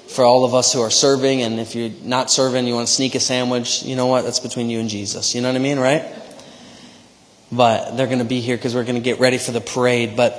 for 0.07 0.23
all 0.23 0.45
of 0.45 0.55
us 0.55 0.73
who 0.73 0.81
are 0.81 0.89
serving, 0.89 1.41
and 1.41 1.60
if 1.60 1.75
you're 1.75 1.91
not 2.03 2.31
serving, 2.31 2.65
you 2.65 2.73
want 2.73 2.88
to 2.88 2.93
sneak 2.93 3.15
a 3.15 3.19
sandwich, 3.19 3.83
you 3.83 3.95
know 3.95 4.07
what? 4.07 4.23
That's 4.23 4.39
between 4.39 4.69
you 4.69 4.79
and 4.79 4.89
Jesus. 4.89 5.36
You 5.36 5.41
know 5.41 5.49
what 5.49 5.55
I 5.55 5.60
mean, 5.60 5.79
right? 5.79 6.05
But 7.51 7.97
they're 7.97 8.07
going 8.07 8.19
to 8.19 8.25
be 8.25 8.41
here 8.41 8.55
because 8.55 8.73
we're 8.73 8.83
going 8.83 8.95
to 8.95 9.01
get 9.01 9.19
ready 9.19 9.38
for 9.38 9.51
the 9.51 9.62
parade. 9.62 10.15
But 10.15 10.33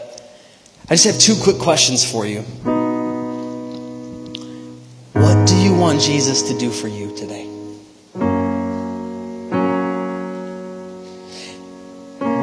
I 0.89 0.95
just 0.95 1.05
have 1.05 1.19
two 1.19 1.43
quick 1.43 1.59
questions 1.59 2.11
for 2.11 2.27
you. 2.27 2.45
What 5.49 5.55
do 5.55 5.63
you 5.63 5.73
want 5.75 6.03
Jesus 6.03 6.43
to 6.43 6.59
do 6.59 6.71
for 6.71 6.89
you 6.89 7.17
today? 7.17 7.47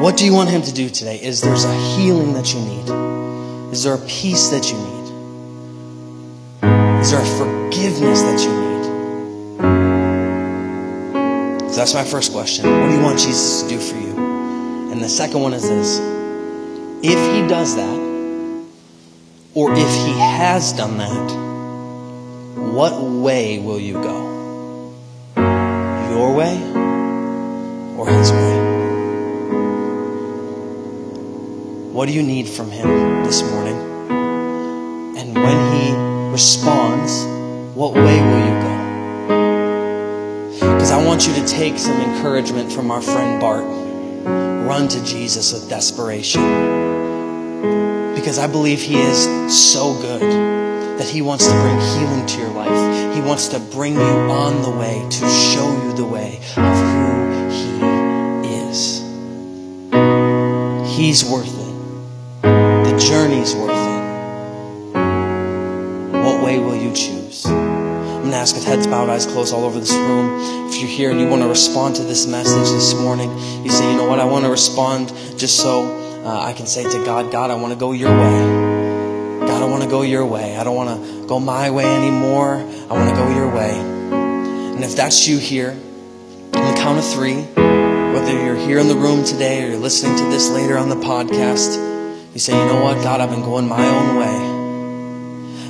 What 0.02 0.16
do 0.16 0.24
you 0.24 0.32
want 0.34 0.50
him 0.50 0.62
to 0.62 0.72
do 0.74 0.88
today? 0.90 1.22
Is 1.22 1.40
there 1.40 1.54
a 1.54 1.74
healing 1.94 2.32
that 2.32 2.52
you 2.52 2.58
need? 2.58 2.90
Is 3.72 3.84
there 3.84 3.94
a 3.94 4.04
peace 4.08 4.48
that 4.48 4.72
you 4.72 4.76
need? 4.76 5.06
Is 7.00 7.12
there 7.12 7.22
a 7.22 7.26
forgiveness 7.38 8.22
that 8.22 8.40
you 8.42 8.50
need? 8.50 8.84
So 11.70 11.76
that's 11.76 11.94
my 11.94 12.02
first 12.02 12.32
question. 12.32 12.68
What 12.68 12.88
do 12.88 12.92
you 12.92 13.02
want 13.02 13.20
Jesus 13.20 13.62
to 13.62 13.68
do 13.68 13.78
for 13.78 13.94
you? 13.94 14.16
And 14.90 15.00
the 15.00 15.08
second 15.08 15.42
one 15.42 15.52
is 15.52 15.62
this 15.62 16.00
if 17.04 17.34
he 17.36 17.46
does 17.46 17.76
that, 17.76 17.98
or 19.54 19.70
if 19.74 19.94
he 20.04 20.12
has 20.18 20.72
done 20.72 20.98
that, 20.98 21.55
what 22.56 23.02
way 23.02 23.58
will 23.58 23.78
you 23.78 23.94
go? 23.94 24.94
Your 25.36 26.34
way 26.34 26.56
or 27.98 28.08
his 28.08 28.32
way? 28.32 28.56
What 31.92 32.06
do 32.06 32.14
you 32.14 32.22
need 32.22 32.48
from 32.48 32.70
him 32.70 33.24
this 33.24 33.42
morning? 33.42 33.76
And 35.18 35.34
when 35.34 35.74
He 35.74 35.92
responds, 36.32 37.24
what 37.76 37.92
way 37.92 38.20
will 38.22 38.38
you 38.38 38.54
go? 38.62 38.76
Because 40.74 40.90
I 40.92 41.04
want 41.04 41.26
you 41.26 41.34
to 41.34 41.46
take 41.46 41.78
some 41.78 42.00
encouragement 42.00 42.72
from 42.72 42.90
our 42.90 43.02
friend 43.02 43.38
Bart. 43.38 43.64
Run 44.66 44.88
to 44.88 45.04
Jesus 45.04 45.52
with 45.52 45.68
desperation. 45.68 46.40
Because 48.14 48.38
I 48.38 48.46
believe 48.46 48.80
He 48.80 48.98
is 48.98 49.26
so 49.54 49.92
good 50.00 50.65
that 50.98 51.08
He 51.08 51.22
wants 51.22 51.46
to 51.46 51.52
bring 51.52 51.78
healing 51.78 52.26
to 52.26 52.38
your 52.38 52.50
life. 52.50 53.14
He 53.14 53.20
wants 53.20 53.48
to 53.48 53.58
bring 53.58 53.94
you 53.94 54.00
on 54.00 54.62
the 54.62 54.70
way, 54.70 55.06
to 55.08 55.28
show 55.28 55.72
you 55.84 55.92
the 55.94 56.04
way 56.04 56.40
of 56.56 56.76
who 56.92 57.48
He 57.50 57.78
is. 58.68 59.02
He's 60.96 61.24
worth 61.24 61.48
it. 61.48 61.74
The 62.42 62.96
journey's 62.98 63.54
worth 63.54 63.70
it. 63.70 63.96
What 66.24 66.42
way 66.42 66.58
will 66.58 66.76
you 66.76 66.92
choose? 66.94 67.44
I'm 67.46 68.22
going 68.22 68.30
to 68.30 68.36
ask 68.36 68.54
with 68.54 68.64
heads 68.64 68.86
bowed, 68.86 69.08
eyes 69.08 69.26
closed 69.26 69.54
all 69.54 69.64
over 69.64 69.78
this 69.78 69.92
room. 69.92 70.68
If 70.68 70.80
you're 70.80 70.88
here 70.88 71.10
and 71.10 71.20
you 71.20 71.28
want 71.28 71.42
to 71.42 71.48
respond 71.48 71.96
to 71.96 72.02
this 72.02 72.26
message 72.26 72.70
this 72.70 72.94
morning, 72.94 73.30
you 73.64 73.70
say, 73.70 73.88
you 73.90 73.96
know 73.96 74.08
what, 74.08 74.18
I 74.18 74.24
want 74.24 74.44
to 74.44 74.50
respond 74.50 75.12
just 75.38 75.60
so 75.60 75.84
uh, 76.24 76.40
I 76.40 76.52
can 76.52 76.66
say 76.66 76.82
to 76.82 77.04
God, 77.04 77.30
God, 77.30 77.50
I 77.50 77.54
want 77.54 77.72
to 77.72 77.78
go 77.78 77.92
your 77.92 78.10
way. 78.10 78.65
To 79.86 79.92
go 79.92 80.02
your 80.02 80.26
way. 80.26 80.56
I 80.56 80.64
don't 80.64 80.74
want 80.74 81.00
to 81.00 81.28
go 81.28 81.38
my 81.38 81.70
way 81.70 81.84
anymore. 81.84 82.56
I 82.56 82.92
want 82.92 83.08
to 83.08 83.14
go 83.14 83.32
your 83.32 83.54
way. 83.54 83.70
And 83.70 84.82
if 84.82 84.96
that's 84.96 85.28
you 85.28 85.38
here, 85.38 85.70
on 85.70 86.74
the 86.74 86.80
count 86.80 86.98
of 86.98 87.04
three, 87.04 87.42
whether 87.42 88.32
you're 88.32 88.56
here 88.56 88.78
in 88.78 88.88
the 88.88 88.96
room 88.96 89.24
today 89.24 89.62
or 89.62 89.68
you're 89.68 89.78
listening 89.78 90.16
to 90.16 90.24
this 90.24 90.50
later 90.50 90.76
on 90.76 90.88
the 90.88 90.96
podcast, 90.96 91.76
you 92.32 92.40
say, 92.40 92.58
you 92.58 92.66
know 92.66 92.82
what, 92.82 93.00
God, 93.04 93.20
I've 93.20 93.30
been 93.30 93.42
going 93.42 93.68
my 93.68 93.86
own 93.86 94.16
way. 94.16 94.55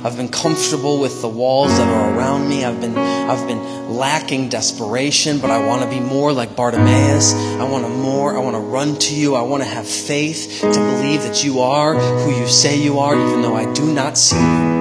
I've 0.03 0.15
been 0.15 0.29
comfortable 0.29 0.99
with 0.99 1.21
the 1.21 1.27
walls 1.27 1.77
that 1.77 1.87
are 1.87 2.17
around 2.17 2.47
me. 2.47 2.63
I've 2.63 2.79
been, 2.79 2.97
I've 2.97 3.47
been 3.47 3.95
lacking 3.95 4.49
desperation, 4.49 5.39
but 5.39 5.49
I 5.49 5.65
want 5.65 5.81
to 5.81 5.89
be 5.89 5.99
more 5.99 6.31
like 6.31 6.55
Bartimaeus. 6.55 7.33
I 7.33 7.63
want 7.63 7.85
to 7.85 7.89
more, 7.89 8.35
I 8.35 8.39
want 8.39 8.55
to 8.55 8.61
run 8.61 8.97
to 8.97 9.15
you. 9.15 9.35
I 9.35 9.41
want 9.41 9.63
to 9.63 9.69
have 9.69 9.87
faith 9.87 10.59
to 10.61 10.67
believe 10.67 11.23
that 11.23 11.43
you 11.43 11.61
are 11.61 11.95
who 11.95 12.31
you 12.31 12.47
say 12.47 12.79
you 12.79 12.99
are, 12.99 13.15
even 13.15 13.41
though 13.41 13.55
I 13.55 13.71
do 13.73 13.93
not 13.93 14.17
see 14.17 14.35
you. 14.35 14.77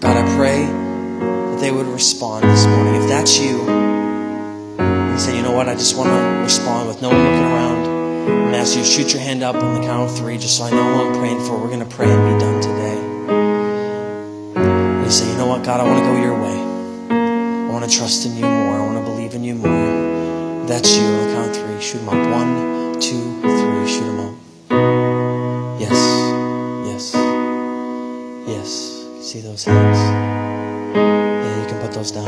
God, 0.00 0.16
I 0.16 0.36
pray 0.36 0.64
that 0.66 1.58
they 1.60 1.70
would 1.70 1.86
respond 1.86 2.44
this 2.44 2.66
morning. 2.66 3.02
If 3.02 3.08
that's 3.08 3.38
you, 3.38 3.60
and 4.78 5.20
say, 5.20 5.36
you 5.36 5.42
know 5.42 5.52
what, 5.52 5.68
I 5.68 5.74
just 5.74 5.96
want 5.96 6.10
to 6.10 6.42
respond 6.42 6.88
with 6.88 7.00
no 7.00 7.10
one 7.10 7.18
looking 7.18 7.44
around. 7.44 7.86
I'm 8.20 8.26
going 8.26 8.52
to 8.52 8.58
ask 8.58 8.76
you 8.76 8.82
to 8.82 8.88
shoot 8.88 9.12
your 9.12 9.22
hand 9.22 9.42
up 9.42 9.56
on 9.56 9.80
the 9.80 9.86
count 9.86 10.10
of 10.10 10.16
three 10.16 10.36
just 10.36 10.58
so 10.58 10.64
I 10.64 10.70
know 10.70 10.82
who 10.82 11.08
I'm 11.08 11.14
praying 11.18 11.40
for. 11.40 11.58
We're 11.58 11.68
going 11.68 11.80
to 11.80 11.86
pray 11.86 12.10
and 12.10 12.34
be 12.34 12.44
done 12.44 12.60
today. 12.60 12.99
God, 15.62 15.80
I 15.80 15.84
want 15.84 15.98
to 15.98 16.04
go 16.04 16.16
your 16.20 16.34
way. 16.40 16.58
I 17.10 17.70
want 17.70 17.84
to 17.88 17.96
trust 17.96 18.24
in 18.26 18.34
you 18.34 18.42
more. 18.42 18.76
I 18.76 18.80
want 18.80 18.98
to 18.98 19.04
believe 19.04 19.34
in 19.34 19.44
you 19.44 19.54
more. 19.54 20.66
That's 20.66 20.96
you 20.96 21.02
the 21.02 21.32
count 21.34 21.54
three. 21.54 21.80
Shoot 21.80 21.98
them 21.98 22.08
up. 22.08 22.14
One, 22.14 22.98
two, 22.98 23.40
three. 23.42 23.86
Shoot 23.86 24.06
them 24.06 24.20
up. 24.20 24.34
Yes. 25.78 25.98
Yes. 26.86 27.14
Yes. 28.48 28.70
See 29.20 29.40
those 29.40 29.64
hands? 29.64 29.98
Yeah, 30.96 31.62
you 31.62 31.66
can 31.68 31.80
put 31.80 31.92
those 31.92 32.10
down. 32.10 32.26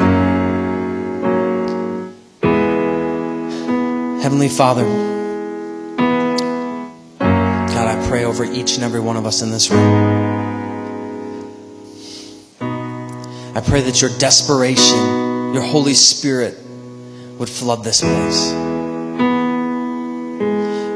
Heavenly 4.21 4.49
Father, 4.49 4.85
God, 7.67 7.89
I 7.89 8.07
pray 8.09 8.25
over 8.25 8.45
each 8.45 8.75
and 8.77 8.85
every 8.85 9.01
one 9.01 9.17
of 9.17 9.27
us 9.27 9.43
in 9.43 9.51
this 9.51 9.71
room. 9.71 10.32
I 13.55 13.61
pray 13.61 13.83
that 13.83 14.01
your 14.01 14.11
desperation, 14.19 15.53
your 15.53 15.63
Holy 15.63 15.93
Spirit 15.93 16.59
would 17.39 17.51
flood 17.51 17.85
this 17.85 18.01
place. 18.01 18.51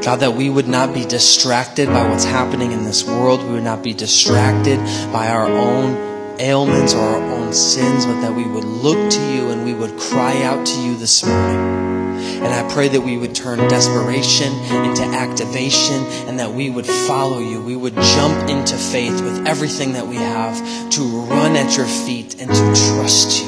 God, 0.03 0.21
that 0.21 0.33
we 0.35 0.49
would 0.49 0.67
not 0.67 0.91
be 0.91 1.05
distracted 1.05 1.87
by 1.87 2.09
what's 2.09 2.23
happening 2.23 2.71
in 2.71 2.83
this 2.83 3.03
world. 3.03 3.43
We 3.43 3.51
would 3.51 3.63
not 3.63 3.83
be 3.83 3.93
distracted 3.93 4.79
by 5.13 5.27
our 5.27 5.45
own 5.45 6.39
ailments 6.39 6.95
or 6.95 7.01
our 7.01 7.31
own 7.31 7.53
sins, 7.53 8.07
but 8.07 8.21
that 8.21 8.33
we 8.33 8.45
would 8.45 8.65
look 8.65 9.11
to 9.11 9.21
you 9.33 9.51
and 9.51 9.63
we 9.63 9.75
would 9.75 9.95
cry 9.99 10.41
out 10.41 10.65
to 10.65 10.81
you 10.81 10.97
this 10.97 11.23
morning. 11.23 11.76
And 12.37 12.53
I 12.53 12.71
pray 12.73 12.87
that 12.89 13.01
we 13.01 13.17
would 13.17 13.33
turn 13.33 13.59
desperation 13.67 14.53
into 14.53 15.03
activation 15.03 16.03
and 16.27 16.39
that 16.39 16.51
we 16.51 16.69
would 16.69 16.85
follow 16.85 17.39
you. 17.39 17.61
We 17.61 17.75
would 17.75 17.95
jump 17.95 18.49
into 18.49 18.75
faith 18.77 19.21
with 19.21 19.47
everything 19.47 19.93
that 19.93 20.07
we 20.07 20.17
have 20.17 20.89
to 20.91 21.01
run 21.01 21.55
at 21.55 21.75
your 21.75 21.87
feet 21.87 22.39
and 22.39 22.49
to 22.49 22.95
trust 22.95 23.41
you. 23.41 23.47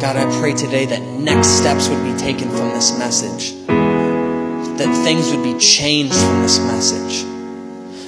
God, 0.00 0.16
I 0.16 0.40
pray 0.40 0.54
today 0.54 0.84
that 0.86 1.02
next 1.02 1.48
steps 1.48 1.88
would 1.88 2.04
be 2.04 2.16
taken 2.18 2.48
from 2.50 2.68
this 2.70 2.96
message, 2.98 3.54
that 3.66 5.02
things 5.04 5.30
would 5.30 5.42
be 5.42 5.58
changed 5.58 6.14
from 6.14 6.42
this 6.42 6.58
message. 6.58 7.24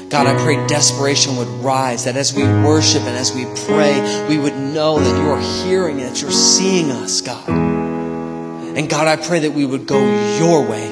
God, 0.09 0.27
I 0.27 0.35
pray 0.43 0.65
desperation 0.67 1.37
would 1.37 1.49
rise, 1.63 2.05
that 2.05 2.17
as 2.17 2.33
we 2.33 2.43
worship 2.45 3.03
and 3.03 3.17
as 3.17 3.35
we 3.35 3.45
pray, 3.67 4.27
we 4.29 4.39
would 4.39 4.57
know 4.57 4.99
that 4.99 5.23
you 5.23 5.29
are 5.29 5.65
hearing, 5.65 6.01
and 6.01 6.09
that 6.09 6.23
you're 6.23 6.31
seeing 6.31 6.91
us, 6.91 7.21
God. 7.21 7.68
And 8.79 8.89
God, 8.89 9.09
I 9.09 9.17
pray 9.17 9.41
that 9.41 9.51
we 9.51 9.67
would 9.67 9.89
go 9.89 9.99
your 10.39 10.65
way. 10.65 10.87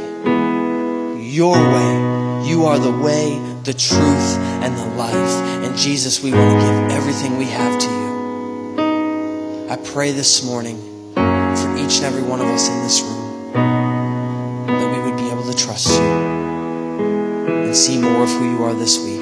Your 1.23 1.55
way. 1.55 2.49
You 2.49 2.65
are 2.65 2.81
the 2.81 2.91
way, 2.91 3.39
the 3.63 3.75
truth, 3.75 4.39
and 4.65 4.77
the 4.77 4.87
life. 4.97 5.15
And 5.15 5.77
Jesus, 5.77 6.21
we 6.21 6.33
want 6.33 6.61
to 6.61 6.67
give 6.67 6.99
everything 6.99 7.39
we 7.39 7.45
have 7.45 7.81
to 7.81 7.89
you. 7.89 9.69
I 9.71 9.77
pray 9.77 10.11
this 10.11 10.45
morning 10.45 10.79
for 11.15 11.77
each 11.77 11.99
and 11.99 12.07
every 12.07 12.23
one 12.23 12.41
of 12.41 12.49
us 12.49 12.69
in 12.69 12.83
this 12.83 13.03
room 13.03 13.53
that 13.53 14.91
we 14.93 15.09
would 15.09 15.17
be 15.17 15.31
able 15.31 15.45
to 15.45 15.57
trust 15.57 15.87
you 15.87 16.03
and 16.03 17.77
see 17.77 18.01
more 18.01 18.25
of 18.25 18.31
who 18.31 18.51
you 18.51 18.65
are 18.65 18.75
this 18.75 18.99
week. 18.99 19.21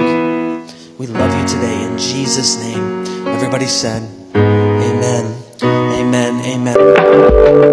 We 0.98 1.06
love 1.06 1.38
you 1.38 1.46
today 1.46 1.84
in 1.84 1.98
Jesus' 1.98 2.58
name. 2.58 3.28
Everybody 3.28 3.66
said. 3.66 4.23
Amen. 6.44 6.76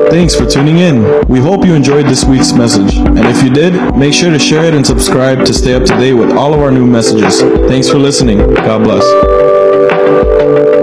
Thanks 0.10 0.34
for 0.34 0.46
tuning 0.46 0.78
in. 0.78 1.28
We 1.28 1.40
hope 1.40 1.66
you 1.66 1.74
enjoyed 1.74 2.06
this 2.06 2.24
week's 2.24 2.54
message. 2.54 2.96
And 2.96 3.20
if 3.20 3.44
you 3.44 3.50
did, 3.50 3.98
make 3.98 4.14
sure 4.14 4.32
to 4.32 4.40
share 4.40 4.64
it 4.64 4.74
and 4.74 4.86
subscribe 4.86 5.46
to 5.46 5.54
stay 5.54 5.74
up 5.74 5.84
to 5.84 5.94
date 5.98 6.14
with 6.14 6.32
all 6.32 6.54
of 6.54 6.62
our 6.62 6.72
new 6.72 6.86
messages. 6.86 7.42
Thanks 7.68 7.90
for 7.90 7.98
listening. 7.98 8.38
God 8.38 8.84
bless. 8.84 10.81